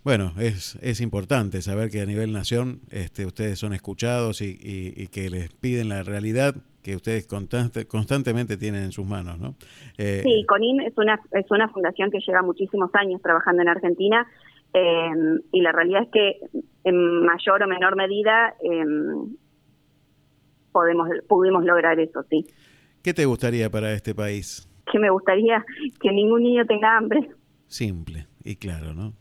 Bueno, 0.04 0.34
es, 0.40 0.78
es 0.82 1.02
importante 1.02 1.62
saber 1.62 1.90
que 1.90 2.02
a 2.02 2.06
nivel 2.06 2.32
nación 2.32 2.82
este, 2.92 3.26
ustedes 3.26 3.60
son 3.60 3.74
escuchados 3.74 4.42
y, 4.42 4.58
y, 4.62 5.08
que 5.08 5.30
les 5.30 5.54
piden 5.54 5.90
la 5.90 6.04
realidad 6.04 6.56
que 6.82 6.96
ustedes 6.96 7.28
constantemente 7.28 8.56
tienen 8.56 8.84
en 8.84 8.92
sus 8.94 9.06
manos, 9.06 9.38
¿no? 9.40 9.56
Eh, 9.98 10.22
sí, 10.24 10.46
CONIN 10.48 10.80
es 10.82 10.98
una, 10.98 11.20
es 11.32 11.52
una 11.52 11.68
fundación 11.68 12.10
que 12.12 12.20
lleva 12.26 12.42
muchísimos 12.42 12.90
años 12.94 13.22
trabajando 13.22 13.62
en 13.62 13.68
Argentina 13.68 14.26
eh, 14.74 15.10
y 15.52 15.62
la 15.62 15.74
realidad 15.74 16.04
es 16.04 16.10
que 16.10 16.40
en 16.86 17.26
mayor 17.26 17.64
o 17.64 17.68
menor 17.68 17.98
medida 17.98 18.56
eh, 18.64 18.86
podemos 20.72 21.10
pudimos 21.28 21.66
lograr 21.66 22.00
eso, 22.00 22.24
sí. 22.30 22.46
¿Qué 23.04 23.14
te 23.14 23.26
gustaría 23.26 23.70
para 23.70 23.92
este 23.92 24.16
país? 24.16 24.70
Que 24.90 25.00
me 25.00 25.10
gustaría 25.10 25.66
que 26.00 26.12
ningún 26.12 26.44
niño 26.44 26.66
tenga 26.66 26.98
hambre. 26.98 27.30
Simple 27.68 28.28
y 28.44 28.56
claro, 28.56 28.94
¿no? 28.94 29.14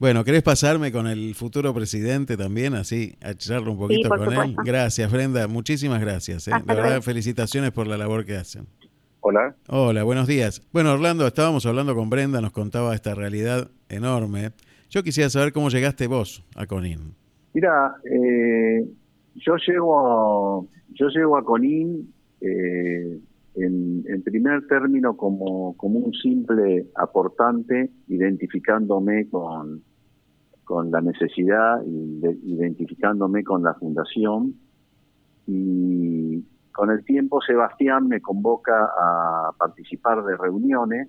Bueno, 0.00 0.22
¿querés 0.22 0.44
pasarme 0.44 0.92
con 0.92 1.08
el 1.08 1.34
futuro 1.34 1.74
presidente 1.74 2.36
también, 2.36 2.74
así, 2.74 3.16
a 3.20 3.34
charlar 3.34 3.68
un 3.68 3.78
poquito 3.78 4.08
con 4.08 4.32
él? 4.32 4.54
Gracias, 4.64 5.10
Brenda, 5.10 5.48
muchísimas 5.48 6.00
gracias. 6.00 6.46
¿eh? 6.46 6.52
De 6.64 6.72
verdad, 6.72 7.02
felicitaciones 7.02 7.72
por 7.72 7.88
la 7.88 7.98
labor 7.98 8.24
que 8.24 8.36
hacen. 8.36 8.66
Hola. 9.18 9.56
Hola, 9.66 10.04
buenos 10.04 10.28
días. 10.28 10.62
Bueno, 10.72 10.92
Orlando, 10.92 11.26
estábamos 11.26 11.66
hablando 11.66 11.96
con 11.96 12.10
Brenda, 12.10 12.40
nos 12.40 12.52
contaba 12.52 12.94
esta 12.94 13.16
realidad 13.16 13.72
enorme. 13.88 14.52
Yo 14.88 15.02
quisiera 15.02 15.30
saber 15.30 15.52
cómo 15.52 15.68
llegaste 15.68 16.06
vos 16.06 16.44
a 16.54 16.66
Conin. 16.66 17.16
Mira, 17.52 17.96
eh, 18.04 18.88
yo 19.34 19.56
llego, 19.66 20.68
yo 20.90 21.08
llego 21.08 21.36
a 21.36 21.42
Conin 21.42 22.14
eh, 22.40 23.18
en, 23.56 24.22
primer 24.22 24.64
término 24.68 25.16
como, 25.16 25.76
como 25.76 25.98
un 25.98 26.12
simple 26.12 26.86
aportante, 26.94 27.90
identificándome 28.06 29.28
con, 29.28 29.82
con 30.68 30.90
la 30.90 31.00
necesidad 31.00 31.82
identificándome 31.86 33.42
con 33.42 33.62
la 33.62 33.72
fundación. 33.72 34.54
Y 35.46 36.44
con 36.72 36.90
el 36.90 37.02
tiempo 37.06 37.40
Sebastián 37.40 38.06
me 38.06 38.20
convoca 38.20 38.84
a 38.84 39.52
participar 39.56 40.22
de 40.24 40.36
reuniones, 40.36 41.08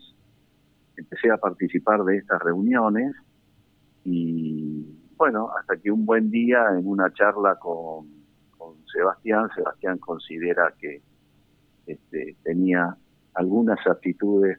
empecé 0.96 1.30
a 1.30 1.36
participar 1.36 2.06
de 2.06 2.20
estas 2.20 2.42
reuniones 2.42 3.14
y 4.06 4.86
bueno, 5.18 5.50
hasta 5.60 5.76
que 5.76 5.92
un 5.92 6.06
buen 6.06 6.32
día 6.32 6.64
en 6.78 6.88
una 6.88 7.12
charla 7.14 7.56
con, 7.56 8.08
con 8.58 8.76
Sebastián, 8.94 9.50
Sebastián 9.54 9.98
considera 9.98 10.74
que 10.80 11.02
este, 11.86 12.38
tenía 12.44 12.96
algunas 13.34 13.86
aptitudes 13.86 14.58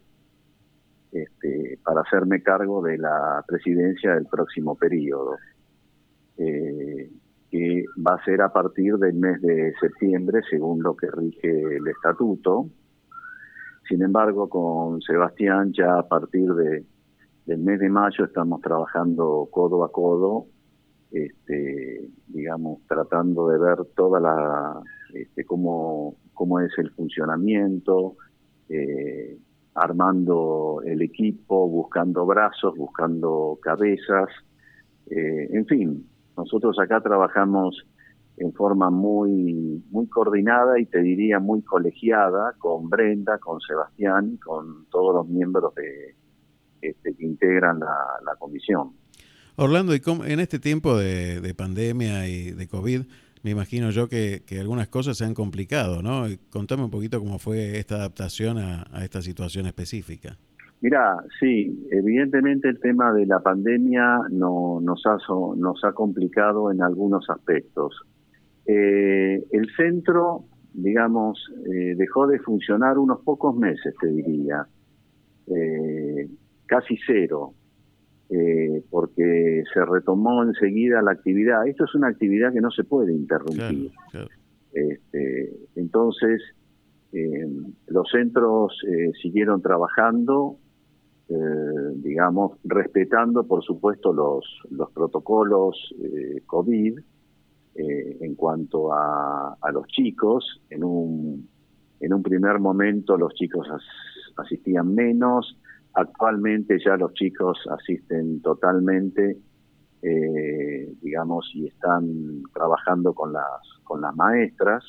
este, 1.12 1.79
para 1.85 2.03
hacerme 2.03 2.42
cargo 2.42 2.83
de 2.83 2.99
la 2.99 3.44
presidencia 3.46 4.14
del 4.14 4.27
próximo 4.27 4.77
periodo, 4.77 5.37
eh, 6.38 7.11
que 7.51 7.85
va 8.07 8.14
a 8.14 8.25
ser 8.25 8.42
a 8.42 8.53
partir 8.53 8.96
del 8.96 9.14
mes 9.14 9.40
de 9.42 9.75
septiembre, 9.81 10.40
según 10.49 10.83
lo 10.83 10.94
que 10.96 11.09
rige 11.11 11.77
el 11.77 11.87
estatuto. 11.88 12.68
Sin 13.88 14.03
embargo, 14.03 14.49
con 14.49 15.01
Sebastián 15.03 15.73
ya 15.73 15.99
a 15.99 16.09
partir 16.09 16.53
de, 16.55 16.85
del 17.46 17.59
mes 17.59 17.81
de 17.81 17.88
mayo 17.88 18.25
estamos 18.25 18.61
trabajando 18.61 19.49
codo 19.51 19.85
a 19.85 19.90
codo, 19.90 20.46
este, 21.11 22.09
digamos, 22.29 22.79
tratando 22.87 23.49
de 23.49 23.59
ver 23.59 23.79
toda 23.96 24.20
la, 24.20 24.81
este, 25.12 25.44
cómo 25.44 26.14
cómo 26.40 26.59
es 26.59 26.73
el 26.79 26.90
funcionamiento, 26.92 28.16
eh, 28.70 29.37
armando 29.74 30.83
el 30.85 31.02
equipo, 31.02 31.68
buscando 31.68 32.26
brazos, 32.26 32.76
buscando 32.76 33.59
cabezas, 33.62 34.28
eh, 35.11 35.48
en 35.52 35.66
fin, 35.66 36.06
nosotros 36.37 36.78
acá 36.78 37.00
trabajamos 37.00 37.85
en 38.37 38.52
forma 38.54 38.90
muy 38.90 39.83
muy 39.90 40.06
coordinada 40.06 40.80
y 40.80 40.87
te 40.87 41.00
diría 41.02 41.38
muy 41.40 41.62
colegiada 41.62 42.54
con 42.59 42.88
Brenda, 42.88 43.38
con 43.38 43.61
Sebastián, 43.61 44.38
con 44.42 44.87
todos 44.87 45.14
los 45.14 45.28
miembros 45.28 45.74
de, 45.74 46.14
este, 46.80 47.14
que 47.14 47.24
integran 47.24 47.80
la, 47.80 48.37
comisión. 48.38 48.92
Orlando, 49.56 49.94
y 49.94 50.00
en 50.26 50.40
este 50.40 50.59
tiempo 50.59 50.96
de, 50.96 51.42
de 51.42 51.54
pandemia 51.54 52.26
y 52.28 52.52
de 52.52 52.66
COVID, 52.66 53.02
me 53.42 53.50
imagino 53.50 53.90
yo 53.90 54.09
que, 54.09 54.42
algunas 54.61 54.88
cosas 54.88 55.16
se 55.16 55.24
han 55.24 55.35
complicado, 55.35 56.03
¿no? 56.03 56.24
Contame 56.50 56.85
un 56.85 56.90
poquito 56.90 57.18
cómo 57.20 57.38
fue 57.38 57.79
esta 57.79 57.96
adaptación 57.96 58.59
a, 58.59 58.85
esta 59.03 59.22
situación 59.22 59.66
específica. 59.66 60.37
Mira, 60.83 61.16
sí, 61.38 61.87
evidentemente 61.90 62.68
el 62.68 62.81
tema 62.81 63.12
de 63.12 63.26
la 63.26 63.40
pandemia 63.40 64.20
no, 64.31 64.81
nos, 64.81 65.05
ha, 65.07 65.18
nos 65.57 65.85
ha 65.85 65.92
complicado 65.92 66.72
en 66.72 66.83
algunos 66.83 67.29
aspectos. 67.29 68.03
Eh, 68.66 69.44
el 69.50 69.66
centro, 69.76 70.44
digamos, 70.72 71.38
eh, 71.66 71.94
dejó 71.96 72.26
de 72.26 72.38
funcionar 72.38 72.98
unos 72.98 73.20
pocos 73.22 73.57
meses, 73.57 73.94
te 74.00 74.09
diría, 74.09 74.66
eh, 75.48 76.29
casi 76.66 76.96
cero, 77.07 77.55
eh, 78.33 78.85
porque 78.90 79.64
se 79.75 79.85
retomó 79.85 80.45
enseguida 80.45 81.03
la 81.03 81.11
actividad. 81.11 81.66
Esto 81.66 81.85
es 81.85 81.95
una 81.97 82.07
actividad 82.07 82.53
que 82.53 82.61
no 82.61 82.71
se 82.71 82.85
puede 82.85 83.12
interrumpir. 83.12 83.90
Este, 84.73 85.53
entonces, 85.75 86.40
eh, 87.12 87.49
los 87.88 88.09
centros 88.09 88.73
eh, 88.88 89.11
siguieron 89.21 89.61
trabajando, 89.61 90.59
digamos, 91.95 92.59
respetando, 92.64 93.47
por 93.47 93.62
supuesto, 93.62 94.12
los, 94.12 94.45
los 94.71 94.90
protocolos 94.90 95.95
COVID 96.47 96.99
en 97.75 98.35
cuanto 98.35 98.93
a, 98.93 99.57
a, 99.61 99.71
los 99.71 99.87
chicos. 99.87 100.61
En 100.71 100.83
un, 100.83 101.49
en 102.01 102.12
un 102.12 102.23
primer 102.23 102.59
momento 102.59 103.16
los 103.16 103.33
chicos 103.35 103.69
asistían 104.37 104.93
menos, 104.93 105.57
Actualmente 105.94 106.79
ya 106.85 106.96
los 106.96 107.12
chicos 107.14 107.59
asisten 107.70 108.40
totalmente, 108.42 109.38
eh, 110.03 110.92
digamos, 111.03 111.50
y 111.55 111.66
están 111.66 112.42
trabajando 112.55 113.12
con 113.12 113.33
las 113.33 113.61
con 113.85 114.00
las 114.00 114.14
maestras. 114.14 114.85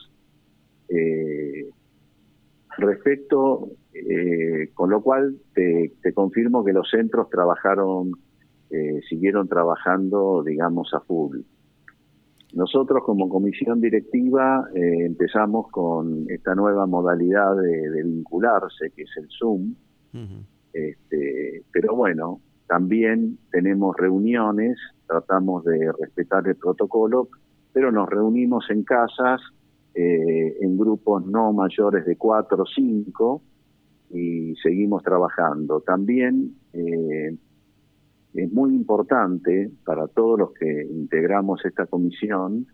Eh, 0.89 1.69
respecto, 2.77 3.69
eh, 3.93 4.69
con 4.73 4.89
lo 4.89 5.01
cual 5.01 5.37
te, 5.53 5.93
te, 6.01 6.13
confirmo 6.13 6.63
que 6.63 6.73
los 6.73 6.89
centros 6.89 7.29
trabajaron, 7.29 8.11
siguieron 9.09 9.49
trabajando, 9.49 10.43
digamos, 10.43 10.93
a 10.93 11.01
full. 11.01 11.39
nosotros 12.53 13.03
como 13.03 13.27
comisión 13.27 13.81
directiva 13.81 14.65
eh, 14.73 15.05
empezamos 15.05 15.67
con 15.71 16.25
esta 16.29 16.55
nueva 16.55 16.85
modalidad 16.85 17.55
de, 17.55 18.03
vincularse, 18.03 18.91
que 18.95 19.03
es 19.03 19.11
el 19.17 19.27
Zoom. 19.37 19.75
Este, 20.73 21.63
pero 21.71 21.95
bueno, 21.95 22.41
también 22.67 23.37
tenemos 23.51 23.95
reuniones, 23.97 24.77
tratamos 25.07 25.63
de 25.65 25.91
respetar 25.99 26.47
el 26.47 26.55
protocolo, 26.55 27.27
pero 27.73 27.91
nos 27.91 28.09
reunimos 28.09 28.69
en 28.69 28.83
casas, 28.83 29.41
eh, 29.93 30.57
en 30.61 30.77
grupos 30.77 31.25
no 31.25 31.51
mayores 31.51 32.05
de 32.05 32.15
cuatro 32.15 32.63
o 32.63 32.65
cinco, 32.65 33.41
y 34.09 34.55
seguimos 34.55 35.03
trabajando. 35.03 35.81
También 35.81 36.55
eh, 36.73 37.35
es 38.33 38.53
muy 38.53 38.73
importante 38.73 39.71
para 39.85 40.07
todos 40.07 40.39
los 40.39 40.53
que 40.53 40.87
integramos 40.89 41.63
esta 41.65 41.85
comisión 41.85 42.67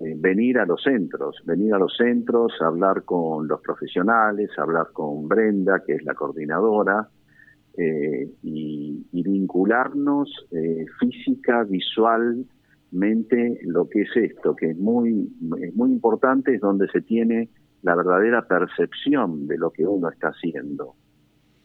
eh, 0.00 0.14
venir 0.16 0.58
a 0.58 0.66
los 0.66 0.82
centros, 0.82 1.36
venir 1.44 1.72
a 1.74 1.78
los 1.78 1.96
centros, 1.96 2.52
hablar 2.60 3.04
con 3.04 3.48
los 3.48 3.60
profesionales, 3.60 4.50
hablar 4.58 4.88
con 4.92 5.26
Brenda, 5.26 5.82
que 5.86 5.94
es 5.94 6.04
la 6.04 6.14
coordinadora, 6.14 7.08
eh, 7.76 8.30
y, 8.42 9.04
vincularnos 9.12 10.30
eh, 10.52 10.86
física, 11.00 11.64
visualmente 11.64 13.58
lo 13.64 13.88
que 13.88 14.02
es 14.02 14.16
esto, 14.16 14.54
que 14.54 14.70
es 14.70 14.78
muy, 14.78 15.28
es 15.60 15.74
muy 15.74 15.90
importante, 15.90 16.54
es 16.54 16.60
donde 16.60 16.88
se 16.88 17.00
tiene 17.02 17.48
la 17.82 17.94
verdadera 17.94 18.46
percepción 18.46 19.46
de 19.46 19.58
lo 19.58 19.70
que 19.70 19.86
uno 19.86 20.08
está 20.08 20.28
haciendo. 20.28 20.94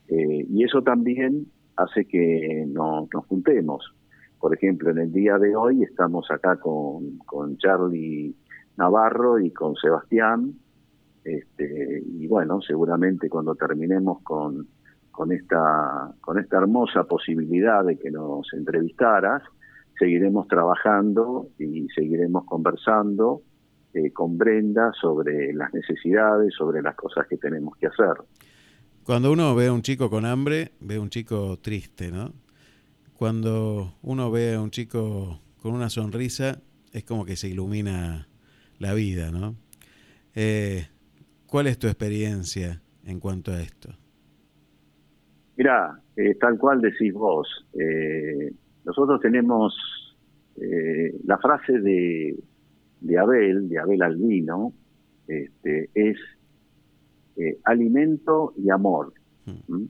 y 0.08 0.63
eso 0.63 0.82
también 0.82 1.47
hace 1.78 2.06
que 2.06 2.65
nos, 2.67 3.08
juntemos. 3.28 3.93
Por 4.39 4.54
ejemplo, 4.54 4.89
en 4.91 4.97
el 4.97 5.12
día 5.12 5.38
de 5.38 5.56
hoy 5.56 5.84
estamos 5.84 6.30
acá 6.32 6.58
con, 6.58 7.17
con 7.19 7.58
Charlie 7.58 8.36
Navarro 8.78 9.39
y 9.39 9.52
con 9.52 9.76
Sebastián, 9.76 10.54
este, 11.24 12.04
y 12.06 12.28
bueno, 12.28 12.62
seguramente 12.62 13.30
cuando 13.30 13.56
terminemos 13.56 14.21
con, 14.24 14.67
con, 15.12 15.32
esta, 15.32 16.13
con 16.21 16.39
esta 16.39 16.58
hermosa 16.58 17.04
posibilidad 17.04 17.84
de 17.84 17.97
que 17.97 18.12
nos 18.12 18.52
entrevistaras, 18.54 19.43
seguiremos 20.00 20.47
trabajando 20.47 21.47
y 21.60 21.88
seguiremos 21.89 22.45
conversando 22.45 23.41
eh, 23.93 24.12
con 24.12 24.38
Brenda 24.38 24.91
sobre 25.00 25.54
las 25.54 25.74
necesidades, 25.74 26.54
sobre 26.58 26.82
las 26.82 26.95
cosas 26.95 27.28
que 27.28 27.38
tenemos 27.38 27.76
que 27.78 27.88
hacer. 27.88 28.13
Cuando 29.04 29.32
uno 29.32 29.54
ve 29.56 29.67
a 29.67 29.74
un 29.74 29.82
chico 29.82 30.10
con 30.10 30.26
hambre, 30.26 30.71
ve 30.80 30.95
a 30.95 31.02
un 31.02 31.10
chico 31.10 31.60
triste, 31.60 32.12
¿no? 32.12 32.32
Cuando 33.13 33.95
uno 34.02 34.32
ve 34.32 34.56
a 34.56 34.62
un 34.62 34.71
chico 34.71 35.39
con 35.62 35.74
una 35.74 35.89
sonrisa, 35.89 36.60
es 36.91 37.04
como 37.04 37.26
que 37.26 37.36
se 37.36 37.50
ilumina 37.50 38.28
la 38.80 38.93
vida, 38.93 39.32
¿no? 39.32 39.56
Eh, 40.36 40.88
¿Cuál 41.45 41.67
es 41.67 41.78
tu 41.78 41.88
experiencia 41.88 42.82
en 43.06 43.19
cuanto 43.19 43.52
a 43.52 43.62
esto? 43.62 43.89
Mira, 45.62 45.95
eh, 46.15 46.34
tal 46.39 46.58
cual 46.58 46.82
decís 46.82 47.13
vos, 47.13 47.47
eh, 47.80 48.52
nosotros 48.84 49.21
tenemos 49.21 49.76
la 51.24 51.38
frase 51.38 51.80
de, 51.80 52.36
de 53.00 53.19
Abel, 53.19 53.69
de 53.69 53.78
Abel 53.78 54.02
Albino, 54.02 54.74
este, 55.28 55.91
es 55.93 56.17
eh, 57.36 57.60
alimento 57.65 58.56
y 58.58 58.71
amor. 58.71 59.13
Hmm. 59.45 59.86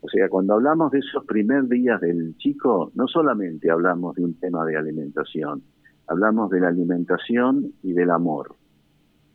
O 0.00 0.08
sea, 0.08 0.30
cuando 0.30 0.54
hablamos 0.54 0.90
de 0.92 1.00
esos 1.00 1.26
primeros 1.26 1.68
días 1.68 2.00
del 2.00 2.34
chico, 2.38 2.90
no 2.94 3.06
solamente 3.06 3.70
hablamos 3.70 4.14
de 4.16 4.24
un 4.24 4.32
tema 4.40 4.64
de 4.64 4.78
alimentación, 4.78 5.62
hablamos 6.06 6.48
de 6.48 6.60
la 6.60 6.68
alimentación 6.68 7.74
y 7.82 7.92
del 7.92 8.12
amor. 8.12 8.56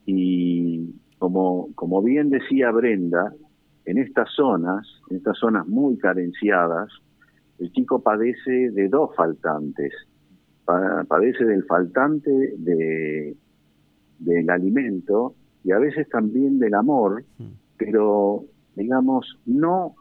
Y 0.08 0.96
como, 1.20 1.70
como 1.76 2.02
bien 2.02 2.32
decía 2.32 2.72
Brenda, 2.72 3.32
en 3.88 3.98
estas 3.98 4.30
zonas, 4.36 4.86
en 5.10 5.18
estas 5.18 5.38
zonas 5.38 5.66
muy 5.66 5.98
carenciadas, 5.98 6.90
el 7.58 7.72
chico 7.72 8.02
padece 8.02 8.70
de 8.72 8.90
dos 8.90 9.16
faltantes. 9.16 9.94
padece 10.66 11.46
del 11.46 11.64
faltante 11.64 12.30
de, 12.58 13.34
del 14.20 14.50
alimento 14.50 15.36
y 15.64 15.72
a 15.72 15.80
veces 15.80 16.10
también 16.10 16.60
del 16.60 16.74
amor, 16.74 17.24
pero 17.78 18.44
digamos, 18.76 19.40
no, 19.46 19.96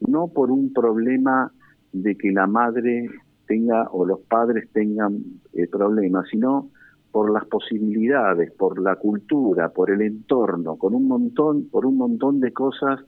no 0.00 0.26
por 0.28 0.50
un 0.50 0.72
problema 0.72 1.52
de 1.92 2.16
que 2.16 2.32
la 2.32 2.48
madre 2.48 3.08
tenga 3.46 3.88
o 3.92 4.04
los 4.04 4.20
padres 4.22 4.68
tengan 4.72 5.18
eh, 5.52 5.68
problemas, 5.68 6.26
sino 6.30 6.70
por 7.12 7.32
las 7.32 7.44
posibilidades, 7.46 8.52
por 8.52 8.80
la 8.80 8.96
cultura, 8.96 9.70
por 9.70 9.90
el 9.90 10.02
entorno, 10.02 10.76
con 10.76 10.94
un 10.94 11.08
montón, 11.08 11.68
por 11.68 11.86
un 11.86 11.96
montón 11.96 12.40
de 12.40 12.52
cosas 12.52 13.00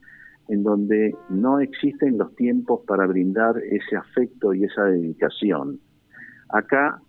en 0.48 0.62
donde 0.64 1.14
no 1.28 1.60
existen 1.60 2.18
los 2.18 2.34
tiempos 2.34 2.80
para 2.86 3.06
brindar 3.06 3.58
ese 3.58 3.96
afecto 3.96 4.52
y 4.52 4.64
esa 4.64 4.84
dedicación. 4.84 5.78
Acá 6.48 7.00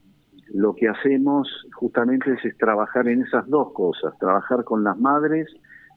lo 0.54 0.76
que 0.76 0.88
hacemos 0.88 1.48
justamente 1.74 2.38
es, 2.44 2.58
trabajar 2.58 3.08
en 3.08 3.24
esas 3.24 3.48
dos 3.48 3.74
cosas, 3.74 4.18
trabajar 4.20 4.64
con 4.64 4.84
las 4.84 4.98
madres, 5.00 5.48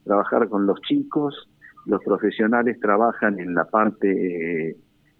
trabajar 0.03 0.49
con 0.49 0.65
los 0.65 0.81
chicos, 0.81 1.49
los 1.85 2.03
profesionales 2.03 2.79
trabajan 2.79 3.39
en 3.39 3.53
la 3.53 3.65
parte, 3.65 4.69
eh, 4.69 4.77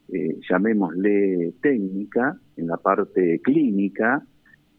eh, 0.09 0.39
llamémosle 0.49 1.53
técnica, 1.61 2.35
en 2.57 2.67
la 2.67 2.77
parte 2.77 3.39
clínica, 3.43 4.23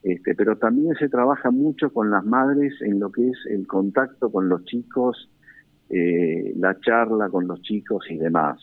este, 0.02 0.34
pero 0.34 0.56
también 0.56 0.94
se 0.96 1.08
trabaja 1.08 1.50
mucho 1.50 1.92
con 1.92 2.11
las 2.11 2.24
madres 2.24 2.74
en 2.80 3.00
lo 3.00 3.11
que 3.11 3.28
es 3.28 3.38
el 3.50 3.66
contacto 3.66 4.30
con 4.30 4.48
los 4.48 4.64
chicos, 4.64 5.30
eh, 5.90 6.52
la 6.56 6.78
charla 6.80 7.28
con 7.28 7.46
los 7.46 7.61
chicos 7.62 8.04
y 8.11 8.16
demás. 8.16 8.61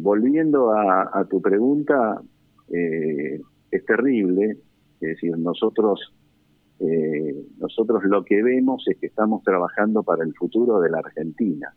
volviendo 0.00 0.72
a, 0.72 1.24
tu 1.30 1.40
pregunta, 1.40 2.20
eh, 2.68 3.40
es 3.70 3.84
terrible, 3.84 4.58
es 5.00 5.08
decir, 5.08 5.36
nosotros, 5.38 6.14
eh, 6.80 7.34
nosotros 7.58 8.02
lo 8.04 8.24
que 8.24 8.42
vemos 8.42 8.84
es 8.88 8.96
que 8.98 9.06
estamos 9.06 9.42
trabajando 9.42 10.02
para 10.02 10.24
el 10.24 10.34
futuro 10.34 10.80
de 10.80 10.90
la 10.90 10.98
Argentina. 10.98 11.74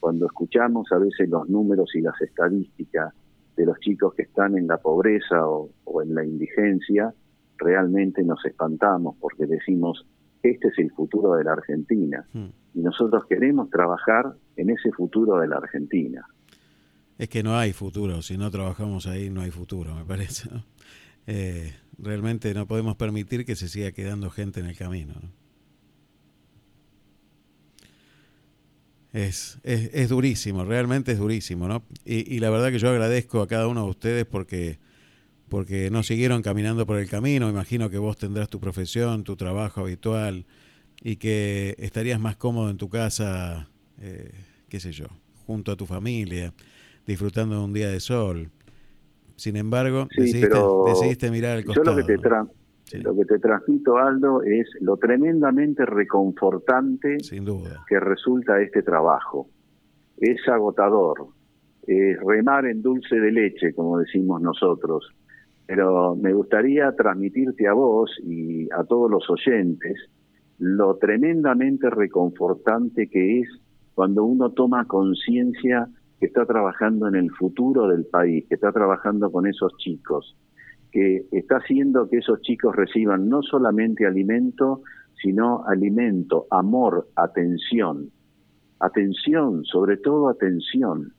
Cuando 0.00 0.26
escuchamos 0.26 0.90
a 0.92 0.98
veces 0.98 1.28
los 1.28 1.48
números 1.48 1.94
y 1.94 2.00
las 2.00 2.20
estadísticas 2.20 3.14
de 3.56 3.64
los 3.64 3.78
chicos 3.80 4.14
que 4.14 4.22
están 4.22 4.56
en 4.56 4.66
la 4.66 4.78
pobreza 4.78 5.46
o, 5.46 5.70
en 6.02 6.14
la 6.14 6.24
indigencia, 6.24 7.12
realmente 7.58 8.22
nos 8.22 8.44
espantamos 8.44 9.16
porque 9.20 9.46
decimos, 9.46 10.06
este 10.42 10.68
es 10.68 10.78
el 10.78 10.90
futuro 10.92 11.34
de 11.34 11.44
la 11.44 11.52
Argentina. 11.52 12.26
Hmm. 12.32 12.46
Y 12.74 12.80
nosotros 12.80 13.24
queremos 13.28 13.70
trabajar 13.70 14.34
en 14.56 14.70
ese 14.70 14.92
futuro 14.92 15.40
de 15.40 15.48
la 15.48 15.56
Argentina. 15.56 16.26
Es 17.18 17.28
que 17.28 17.42
no 17.42 17.56
hay 17.56 17.72
futuro, 17.72 18.20
si 18.20 18.36
no 18.36 18.50
trabajamos 18.50 19.06
ahí 19.06 19.30
no 19.30 19.40
hay 19.40 19.50
futuro, 19.50 19.94
me 19.94 20.04
parece. 20.04 20.48
Eh, 21.28 21.74
realmente 21.98 22.54
no 22.54 22.68
podemos 22.68 22.94
permitir 22.94 23.44
que 23.44 23.56
se 23.56 23.68
siga 23.68 23.90
quedando 23.90 24.30
gente 24.30 24.60
en 24.60 24.66
el 24.66 24.76
camino. 24.76 25.14
Es, 29.12 29.58
es, 29.62 30.10
durísimo, 30.10 30.64
realmente 30.64 31.12
es 31.12 31.18
durísimo, 31.18 31.66
¿no? 31.66 31.82
Y, 32.04 32.38
la 32.38 32.50
verdad 32.50 32.70
que 32.70 32.78
yo 32.78 32.90
agradezco 32.90 33.40
a 33.40 33.48
cada 33.48 33.66
uno 33.66 33.84
de 33.84 33.90
ustedes 33.90 34.26
porque, 34.26 34.78
porque 35.48 35.90
no 35.90 36.02
siguieron 36.02 36.42
caminando 36.42 36.86
por 36.86 36.98
el 36.98 37.08
camino. 37.08 37.48
Imagino 37.48 37.90
que 37.90 37.98
vos 37.98 38.16
tendrás 38.16 38.48
tu 38.48 38.60
profesión, 38.60 39.24
tu 39.24 39.36
trabajo 39.36 39.80
habitual 39.82 40.46
y 41.02 41.16
que 41.16 41.74
estarías 41.78 42.20
más 42.20 42.36
cómodo 42.36 42.70
en 42.70 42.76
tu 42.76 42.88
casa, 42.88 43.68
eh, 44.00 44.32
qué 44.68 44.80
sé 44.80 44.92
yo, 44.92 45.06
junto 45.46 45.72
a 45.72 45.76
tu 45.76 45.86
familia, 45.86 46.52
disfrutando 47.06 47.58
de 47.58 47.64
un 47.64 47.72
día 47.72 47.88
de 47.88 48.00
sol. 48.00 48.50
Sin 49.36 49.56
embargo, 49.56 50.08
decidiste, 50.16 51.30
mirar 51.30 51.58
el 51.58 51.64
costado. 51.64 51.92
Yo 51.92 52.00
lo 52.00 52.06
que, 52.06 52.18
te 52.18 52.98
lo 52.98 53.14
que 53.14 53.24
te 53.26 53.38
transmito, 53.38 53.98
Aldo, 53.98 54.42
es 54.42 54.66
lo 54.80 54.96
tremendamente 54.96 55.84
reconfortante 55.84 57.18
que 57.88 58.00
resulta 58.00 58.60
este 58.62 58.82
trabajo. 58.82 59.48
Es 60.16 60.48
agotador, 60.48 61.26
es 61.86 62.18
remar 62.20 62.64
en 62.64 62.80
dulce 62.80 63.16
de 63.16 63.30
leche, 63.30 63.74
como 63.74 63.98
decimos 63.98 64.40
nosotros. 64.40 65.12
Pero 65.66 66.14
me 66.14 66.32
gustaría 66.32 66.92
transmitirte 66.92 67.66
a 67.66 67.72
vos 67.72 68.10
y 68.22 68.68
a 68.72 68.84
todos 68.84 69.10
los 69.10 69.28
oyentes 69.28 70.10
lo 70.58 70.96
tremendamente 70.96 71.90
reconfortante 71.90 73.08
que 73.08 73.40
es 73.40 73.48
cuando 73.94 74.24
uno 74.24 74.50
toma 74.50 74.86
conciencia 74.86 75.88
que 76.18 76.26
está 76.26 76.46
trabajando 76.46 77.08
en 77.08 77.14
el 77.14 77.30
futuro 77.30 77.88
del 77.88 78.06
país, 78.06 78.46
que 78.48 78.54
está 78.54 78.72
trabajando 78.72 79.30
con 79.30 79.46
esos 79.46 79.76
chicos, 79.78 80.36
que 80.90 81.26
está 81.32 81.56
haciendo 81.56 82.08
que 82.08 82.18
esos 82.18 82.40
chicos 82.40 82.74
reciban 82.74 83.28
no 83.28 83.42
solamente 83.42 84.06
alimento, 84.06 84.82
sino 85.20 85.64
alimento, 85.66 86.46
amor, 86.50 87.08
atención. 87.16 88.10
Atención, 88.78 89.64
sobre 89.64 89.96
todo 89.96 90.28
atención. 90.28 91.12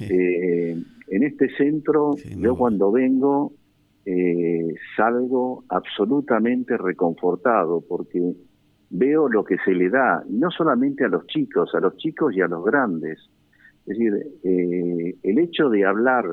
Eh, 0.00 0.76
en 1.08 1.22
este 1.22 1.48
centro, 1.56 2.16
yo 2.36 2.56
cuando 2.56 2.92
vengo, 2.92 3.52
eh, 4.12 4.74
salgo 4.96 5.62
absolutamente 5.68 6.76
reconfortado 6.76 7.80
porque 7.88 8.34
veo 8.90 9.28
lo 9.28 9.44
que 9.44 9.56
se 9.64 9.72
le 9.72 9.88
da, 9.88 10.24
no 10.28 10.50
solamente 10.50 11.04
a 11.04 11.08
los 11.08 11.28
chicos, 11.28 11.72
a 11.76 11.80
los 11.80 11.96
chicos 11.96 12.34
y 12.34 12.40
a 12.40 12.48
los 12.48 12.64
grandes. 12.64 13.20
Es 13.86 13.96
decir, 13.96 14.12
eh, 14.42 15.14
el 15.22 15.38
hecho 15.38 15.68
de 15.68 15.84
hablar 15.84 16.24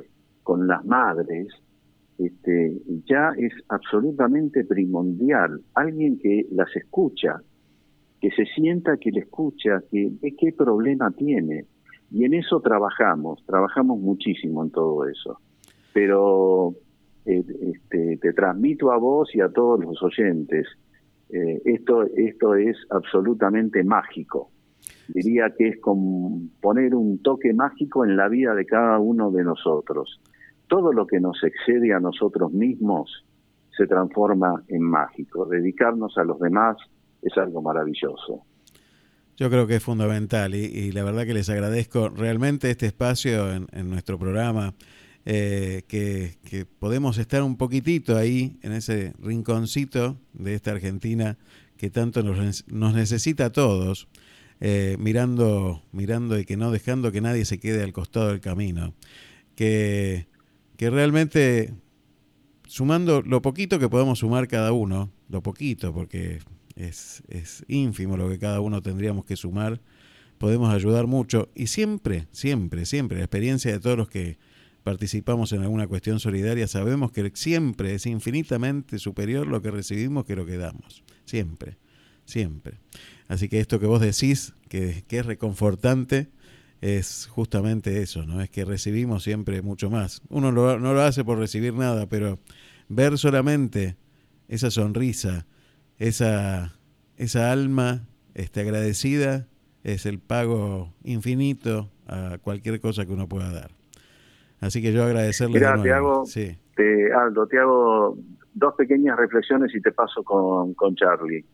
con 0.42 0.66
las 0.66 0.84
madres 0.86 1.50
este, 2.18 2.78
ya 3.06 3.34
es 3.38 3.54
absolutamente 3.70 4.64
primordial. 4.66 5.62
Alguien 5.76 6.18
que 6.18 6.48
las 6.52 6.76
escucha, 6.76 7.42
que 8.20 8.32
se 8.32 8.46
sienta 8.46 8.98
que 8.98 9.12
le 9.12 9.20
escucha, 9.20 9.84
que 9.92 10.10
ve 10.20 10.36
qué 10.36 10.52
problema 10.52 11.12
tiene. 11.12 11.66
Y 12.10 12.26
en 12.26 12.34
eso 12.34 12.60
trabajamos, 12.60 13.46
trabajamos 13.46 14.00
muchísimo 14.00 14.64
en 14.64 14.72
todo 14.72 15.08
eso. 15.08 15.40
Pero 15.94 16.74
eh, 17.28 17.44
este, 17.74 18.18
te 18.18 18.34
transmito 18.34 18.92
a 18.92 18.98
vos 18.98 19.34
y 19.36 19.42
a 19.42 19.50
todos 19.50 19.80
los 19.80 20.02
oyentes, 20.02 20.68
eh, 21.30 21.62
esto, 21.66 22.04
esto 22.04 22.56
es 22.56 22.78
absolutamente 22.90 23.84
mágico. 23.84 24.52
Diría 25.10 25.54
que 25.58 25.70
es 25.70 25.82
como 25.82 26.42
poner 26.62 26.96
un 26.96 27.22
toque 27.22 27.54
mágico 27.54 28.06
en 28.06 28.18
la 28.18 28.28
vida 28.30 28.56
de 28.56 28.66
cada 28.66 29.00
uno 29.00 29.32
de 29.32 29.44
nosotros. 29.44 30.22
Todo 30.68 30.92
lo 30.92 31.08
que 31.08 31.20
nos 31.20 31.44
excede 31.44 31.94
a 31.94 32.00
nosotros 32.00 32.52
mismos 32.52 33.26
se 33.76 33.88
transforma 33.88 34.64
en 34.68 34.82
mágico. 34.82 35.46
Dedicarnos 35.46 36.18
a 36.18 36.24
los 36.24 36.40
demás 36.40 36.78
es 37.22 37.38
algo 37.38 37.62
maravilloso. 37.62 38.44
Yo 39.38 39.52
creo 39.52 39.68
que 39.68 39.76
es 39.76 39.84
fundamental 39.84 40.56
y, 40.56 40.92
la 40.92 41.04
verdad 41.04 41.26
que 41.26 41.36
les 41.36 41.48
agradezco 41.50 42.10
realmente 42.10 42.72
este 42.72 42.88
espacio 42.88 43.54
en, 43.54 43.90
nuestro 43.90 44.18
programa, 44.18 44.74
eh, 45.30 45.84
que, 45.90 46.66
podemos 46.80 47.18
estar 47.18 47.44
un 47.44 47.58
poquitito 47.58 48.16
ahí 48.16 48.58
en 48.62 48.72
ese 48.72 49.12
rinconcito 49.22 50.18
de 50.32 50.54
esta 50.54 50.72
Argentina 50.72 51.38
que 51.76 51.90
tanto 51.90 52.24
nos, 52.24 52.64
necesita 52.70 53.48
a 53.48 53.50
todos, 53.52 54.08
eh, 54.62 54.96
mirando, 54.98 55.84
mirando 55.92 56.40
y 56.40 56.46
que 56.46 56.56
no 56.56 56.72
dejando 56.72 57.12
que 57.12 57.20
nadie 57.20 57.44
se 57.44 57.60
quede 57.60 57.84
al 57.84 57.92
costado 57.92 58.30
del 58.30 58.40
camino, 58.40 58.94
que, 59.56 60.28
que 60.78 60.90
realmente 60.90 61.74
sumando 62.66 63.22
lo 63.22 63.42
poquito 63.42 63.80
que 63.80 63.90
podemos 63.90 64.20
sumar 64.20 64.48
cada 64.48 64.72
uno, 64.72 65.12
lo 65.28 65.44
poquito, 65.44 65.94
porque 65.94 66.40
es, 66.78 67.22
es 67.28 67.66
ínfimo 67.68 68.16
lo 68.16 68.30
que 68.30 68.40
cada 68.40 68.62
uno 68.62 68.82
tendríamos 68.82 69.26
que 69.26 69.36
sumar, 69.36 69.82
podemos 70.38 70.74
ayudar 70.74 71.06
mucho. 71.06 71.50
Y 71.54 71.68
siempre, 71.68 72.28
siempre, 72.32 72.86
siempre, 72.86 73.18
la 73.18 73.26
experiencia 73.26 73.74
de 73.74 73.82
todos 73.82 73.98
los 73.98 74.08
que 74.08 74.38
participamos 74.88 75.52
en 75.52 75.64
alguna 75.64 75.86
cuestión 75.86 76.18
solidaria, 76.18 76.66
sabemos 76.66 77.12
que 77.12 77.30
siempre 77.34 77.94
es 77.94 78.06
infinitamente 78.06 79.00
superior 79.00 79.46
lo 79.46 79.62
que 79.62 79.70
recibimos 79.70 80.24
que 80.24 80.38
lo 80.38 80.46
que 80.46 80.56
damos, 80.56 81.04
siempre, 81.26 81.76
siempre. 82.24 82.78
Así 83.28 83.50
que 83.50 83.60
esto 83.60 83.82
que 83.82 83.86
vos 83.86 84.00
decís, 84.00 84.54
que, 84.70 85.04
que 85.06 85.18
es 85.20 85.26
reconfortante, 85.26 86.30
es 86.80 87.28
justamente 87.30 88.02
eso, 88.02 88.26
¿no? 88.26 88.40
Es 88.42 88.50
que 88.50 88.64
recibimos 88.64 89.24
siempre 89.24 89.62
mucho 89.62 89.90
más. 89.90 90.22
Uno 90.30 90.54
no 90.54 90.78
lo 90.78 91.02
hace 91.02 91.26
por 91.26 91.38
recibir 91.38 91.74
nada, 91.74 92.08
pero 92.08 92.40
ver 92.88 93.18
solamente 93.18 93.98
esa 94.48 94.72
sonrisa, 94.72 95.48
esa, 95.98 96.80
esa 97.18 97.52
alma 97.52 98.08
este, 98.36 98.62
agradecida 98.62 99.50
es 99.84 100.06
el 100.06 100.20
pago 100.20 100.94
infinito 101.04 101.92
a 102.08 102.38
cualquier 102.42 102.80
cosa 102.80 103.06
que 103.06 103.12
uno 103.12 103.28
pueda 103.28 103.52
dar. 103.52 103.77
Así 104.60 104.82
que 104.82 104.92
yo 104.92 105.04
agradecerle. 105.04 105.60
Mira, 105.60 105.82
te 105.82 105.92
hago, 105.92 106.24
te, 106.76 107.14
Aldo, 107.14 107.48
te 107.48 107.60
hago 107.60 108.18
dos 108.54 108.74
pequeñas 108.76 109.18
reflexiones 109.18 109.74
y 109.76 109.82
te 109.82 109.92
paso 109.92 110.24
con, 110.24 110.74
con 110.74 110.96
Charlie. 110.96 111.46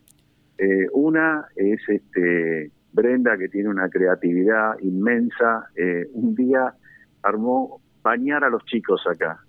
Eh, 0.56 0.86
una 0.92 1.46
es 1.56 1.80
este 1.88 2.70
Brenda, 2.92 3.36
que 3.36 3.48
tiene 3.48 3.68
una 3.68 3.88
creatividad 3.88 4.78
inmensa. 4.80 5.68
Eh, 5.74 6.08
un 6.12 6.34
día 6.34 6.74
armó 7.22 7.80
bañar 8.02 8.44
a 8.44 8.50
los 8.50 8.64
chicos 8.64 9.02
acá. 9.10 9.40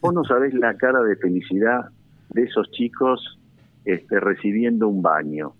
Vos 0.00 0.14
no 0.14 0.24
sabés 0.24 0.54
la 0.54 0.76
cara 0.76 1.02
de 1.02 1.16
felicidad 1.16 1.86
de 2.30 2.44
esos 2.44 2.70
chicos 2.70 3.38
este, 3.84 4.20
recibiendo 4.20 4.88
un 4.88 5.02
baño. 5.02 5.52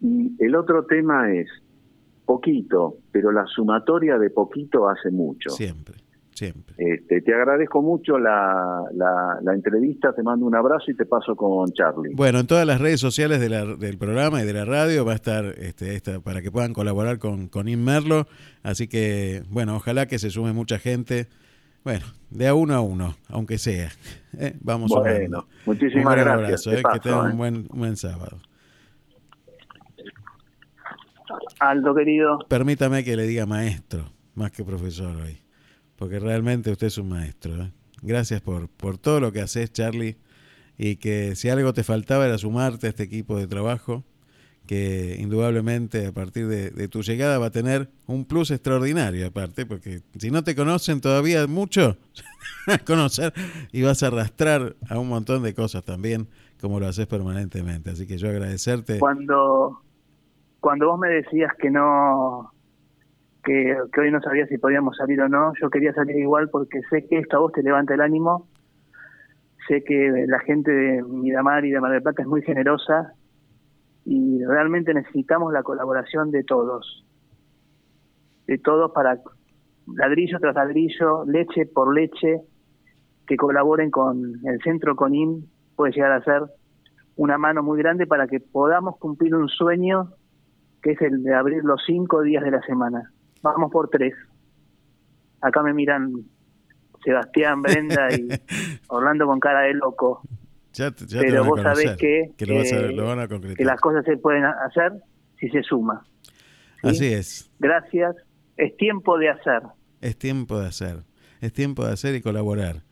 Y 0.00 0.34
el 0.42 0.56
otro 0.56 0.84
tema 0.84 1.32
es 1.32 1.48
poquito, 2.26 2.96
pero 3.12 3.30
la 3.32 3.46
sumatoria 3.46 4.18
de 4.18 4.30
poquito 4.30 4.88
hace 4.88 5.10
mucho. 5.10 5.50
Siempre, 5.50 5.96
siempre. 6.38 6.74
Este, 6.78 7.20
te 7.20 7.34
agradezco 7.34 7.82
mucho 7.82 8.18
la, 8.18 8.82
la, 8.92 9.52
entrevista, 9.52 10.12
te 10.14 10.22
mando 10.22 10.46
un 10.46 10.54
abrazo 10.54 10.90
y 10.90 10.94
te 10.94 11.04
paso 11.04 11.34
con 11.36 11.70
Charlie. 11.72 12.14
Bueno, 12.14 12.38
en 12.38 12.46
todas 12.46 12.66
las 12.66 12.80
redes 12.80 13.00
sociales 13.00 13.40
del 13.40 13.98
programa 13.98 14.42
y 14.42 14.46
de 14.46 14.52
la 14.52 14.64
radio 14.64 15.04
va 15.04 15.12
a 15.12 15.16
estar 15.16 15.44
este, 15.58 15.94
esta, 15.94 16.20
para 16.20 16.40
que 16.40 16.50
puedan 16.50 16.72
colaborar 16.72 17.18
con, 17.18 17.48
con 17.48 17.68
Inmerlo. 17.68 18.26
Así 18.62 18.88
que, 18.88 19.42
bueno, 19.50 19.76
ojalá 19.76 20.06
que 20.06 20.18
se 20.18 20.30
sume 20.30 20.52
mucha 20.52 20.78
gente. 20.78 21.26
Bueno, 21.84 22.06
de 22.30 22.46
a 22.46 22.54
uno 22.54 22.74
a 22.74 22.80
uno, 22.80 23.14
aunque 23.28 23.58
sea. 23.58 23.90
Eh, 24.38 24.54
vamos 24.60 24.90
bueno, 24.90 25.46
Muchísimas 25.64 26.14
gracias. 26.16 26.66
Abrazo, 26.66 26.72
eh, 26.72 26.82
que 26.92 27.00
tengan 27.00 27.26
un 27.26 27.32
eh. 27.32 27.34
buen, 27.34 27.54
un 27.70 27.78
buen 27.78 27.96
sábado. 27.96 28.38
Aldo, 31.60 31.94
querido. 31.94 32.38
Permítame 32.48 33.04
que 33.04 33.16
le 33.16 33.26
diga 33.26 33.46
maestro, 33.46 34.04
más 34.34 34.52
que 34.52 34.64
profesor 34.64 35.16
hoy, 35.16 35.38
porque 35.98 36.20
realmente 36.20 36.70
usted 36.70 36.86
es 36.86 36.98
un 36.98 37.08
maestro. 37.08 37.70
Gracias 38.00 38.40
por, 38.40 38.68
por 38.68 38.96
todo 38.96 39.20
lo 39.20 39.32
que 39.32 39.40
haces, 39.40 39.72
Charlie, 39.72 40.16
y 40.78 40.96
que 40.96 41.34
si 41.34 41.48
algo 41.50 41.72
te 41.74 41.82
faltaba 41.82 42.24
era 42.24 42.38
sumarte 42.38 42.86
a 42.86 42.90
este 42.90 43.02
equipo 43.02 43.36
de 43.36 43.48
trabajo 43.48 44.04
que 44.68 45.16
indudablemente 45.18 46.06
a 46.06 46.12
partir 46.12 46.46
de, 46.46 46.88
tu 46.88 47.02
llegada 47.02 47.38
va 47.38 47.46
a 47.46 47.50
tener 47.50 47.88
un 48.06 48.26
plus 48.26 48.50
extraordinario 48.50 49.26
aparte, 49.26 49.64
porque 49.64 50.02
si 50.18 50.30
no 50.30 50.44
te 50.44 50.54
conocen 50.54 51.00
todavía 51.00 51.46
mucho, 51.46 51.96
conocer 52.86 53.32
y 53.72 53.82
vas 53.82 54.02
a 54.02 54.08
arrastrar 54.08 54.76
a 54.90 54.98
un 54.98 55.08
montón 55.08 55.42
de 55.42 55.54
cosas 55.54 55.84
también, 55.84 56.28
como 56.60 56.80
lo 56.80 56.86
haces 56.86 57.06
permanentemente. 57.06 57.90
Así 57.90 58.06
que 58.06 58.18
yo 58.18 58.28
agradecerte. 58.28 58.98
Cuando, 58.98 59.80
cuando 60.60 60.88
vos 60.88 60.98
me 60.98 61.08
decías 61.08 61.52
que 61.58 61.70
no, 61.70 62.52
que, 63.48 64.00
hoy 64.00 64.10
no 64.10 64.20
sabía 64.20 64.46
si 64.46 64.58
podíamos 64.58 64.96
salir 64.98 65.20
o 65.22 65.28
no, 65.28 65.52
yo 65.60 65.70
quería 65.70 65.94
salir 65.94 66.18
igual 66.18 66.50
porque 66.50 66.80
sé 66.90 67.06
que 67.08 67.18
esto 67.18 67.36
a 67.38 67.40
vos 67.40 67.52
te 67.52 67.62
levanta 67.62 67.94
el 67.94 68.02
ánimo, 68.02 68.46
sé 69.66 69.82
que 69.84 70.26
la 70.28 70.38
gente 70.40 70.70
de 70.70 71.02
Miramar 71.02 71.64
y 71.64 71.70
de 71.70 71.80
Mar 71.80 71.92
del 71.92 72.02
Plata 72.02 72.22
es 72.22 72.28
muy 72.28 72.42
generosa 72.42 73.14
y 74.04 74.44
realmente 74.44 74.92
necesitamos 74.92 75.50
la 75.52 75.62
colaboración 75.62 76.30
de 76.30 76.44
todos, 76.44 77.06
de 78.46 78.58
todos 78.58 78.92
para 78.92 79.18
ladrillo 79.86 80.38
tras 80.40 80.54
ladrillo, 80.54 81.24
leche 81.24 81.64
por 81.64 81.94
leche, 81.94 82.42
que 83.26 83.36
colaboren 83.36 83.90
con 83.90 84.40
el 84.44 84.60
Centro 84.62 84.94
CONIM, 84.94 85.46
puede 85.74 85.92
llegar 85.92 86.12
a 86.12 86.22
ser 86.22 86.42
una 87.16 87.38
mano 87.38 87.62
muy 87.62 87.78
grande 87.78 88.06
para 88.06 88.26
que 88.26 88.40
podamos 88.40 88.98
cumplir 88.98 89.34
un 89.34 89.48
sueño 89.48 90.10
que 90.82 90.92
es 90.92 91.00
el 91.00 91.22
de 91.22 91.34
abrir 91.34 91.64
los 91.64 91.82
cinco 91.86 92.22
días 92.22 92.44
de 92.44 92.50
la 92.50 92.60
semana. 92.62 93.10
Vamos 93.42 93.70
por 93.70 93.88
tres. 93.88 94.14
Acá 95.40 95.62
me 95.62 95.72
miran 95.72 96.12
Sebastián, 97.04 97.62
Brenda 97.62 98.08
y 98.12 98.28
Orlando 98.88 99.26
con 99.26 99.40
cara 99.40 99.60
de 99.62 99.74
loco 99.74 100.22
pero 101.10 101.44
vos 101.44 101.60
sabés 101.62 101.96
que, 101.96 102.30
que, 102.36 103.64
las 103.64 103.80
cosas 103.80 104.04
se 104.04 104.16
pueden 104.16 104.44
hacer 104.44 104.92
si 105.38 105.48
se 105.48 105.62
suma. 105.62 106.04
Así 106.82 107.06
es. 107.06 107.50
Gracias. 107.58 108.16
Es 108.56 108.76
tiempo 108.76 109.18
de 109.18 109.30
hacer. 109.30 109.62
Es 110.00 110.16
tiempo 110.16 110.58
de 110.58 110.66
hacer. 110.66 111.04
Es 111.40 111.52
tiempo 111.52 111.86
de 111.86 111.92
hacer 111.92 112.14
y 112.14 112.20
colaborar. 112.20 112.82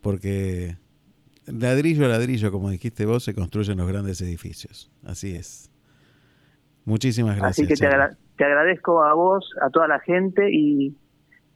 Porque 0.00 0.76
ladrillo 1.46 2.04
a 2.04 2.08
ladrillo, 2.08 2.52
como 2.52 2.70
dijiste 2.70 3.06
vos, 3.06 3.24
se 3.24 3.34
construyen 3.34 3.78
los 3.78 3.88
grandes 3.88 4.20
edificios. 4.20 4.92
Así 5.04 5.34
es. 5.34 5.70
Muchísimas 6.84 7.36
gracias. 7.36 7.66
Así 7.66 7.66
que 7.66 7.74
te, 7.74 8.16
te, 8.36 8.44
agradezco 8.44 9.02
a 9.02 9.14
vos, 9.14 9.50
a 9.60 9.70
toda 9.70 9.88
la 9.88 10.00
gente 10.00 10.48
y 10.50 10.96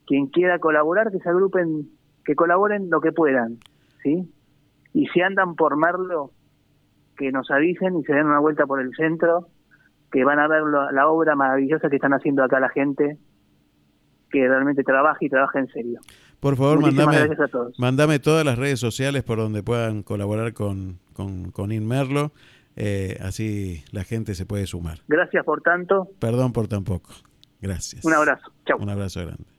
quien 0.06 0.26
quiera 0.26 0.58
colaborar, 0.58 1.10
que 1.10 1.18
se 1.18 1.28
agrupen, 1.28 1.88
que 2.24 2.34
colaboren 2.34 2.90
lo 2.90 3.00
que 3.00 3.12
puedan. 3.12 3.58
¿sí? 4.02 4.32
y 4.92 5.06
si 5.06 5.20
andan 5.20 5.54
por 5.54 5.76
Merlo, 5.76 6.32
que 7.16 7.30
nos 7.30 7.50
avisen 7.50 7.98
y 7.98 8.04
se 8.04 8.12
den 8.12 8.26
una 8.26 8.40
vuelta 8.40 8.66
por 8.66 8.80
el 8.80 8.94
centro, 8.96 9.48
que 10.10 10.24
van 10.24 10.38
a 10.38 10.48
ver 10.48 10.62
la 10.92 11.08
obra 11.08 11.36
maravillosa 11.36 11.88
que 11.88 11.96
están 11.96 12.14
haciendo 12.14 12.42
acá 12.42 12.58
la 12.60 12.70
gente, 12.70 13.18
que 14.30 14.48
realmente 14.48 14.82
trabaja 14.82 15.18
y 15.20 15.28
trabaja 15.28 15.58
en 15.58 15.68
serio. 15.68 16.00
Por 16.40 16.56
favor, 16.56 16.80
mandame, 16.80 17.36
mandame 17.78 18.18
todas 18.18 18.44
las 18.44 18.58
redes 18.58 18.78
sociales 18.80 19.22
por 19.24 19.38
donde 19.38 19.62
puedan 19.62 20.02
colaborar 20.02 20.52
con, 20.52 20.98
con, 21.12 21.50
con 21.50 21.72
Inmerlo, 21.72 22.32
eh, 22.80 23.18
así 23.20 23.82
la 23.90 24.04
gente 24.04 24.36
se 24.36 24.46
puede 24.46 24.66
sumar. 24.66 25.00
Gracias 25.08 25.44
por 25.44 25.62
tanto. 25.62 26.08
Perdón 26.20 26.52
por 26.52 26.68
tan 26.68 26.84
poco. 26.84 27.12
Gracias. 27.60 28.04
Un 28.04 28.14
abrazo. 28.14 28.52
Chao. 28.66 28.78
Un 28.78 28.88
abrazo 28.88 29.20
grande. 29.20 29.44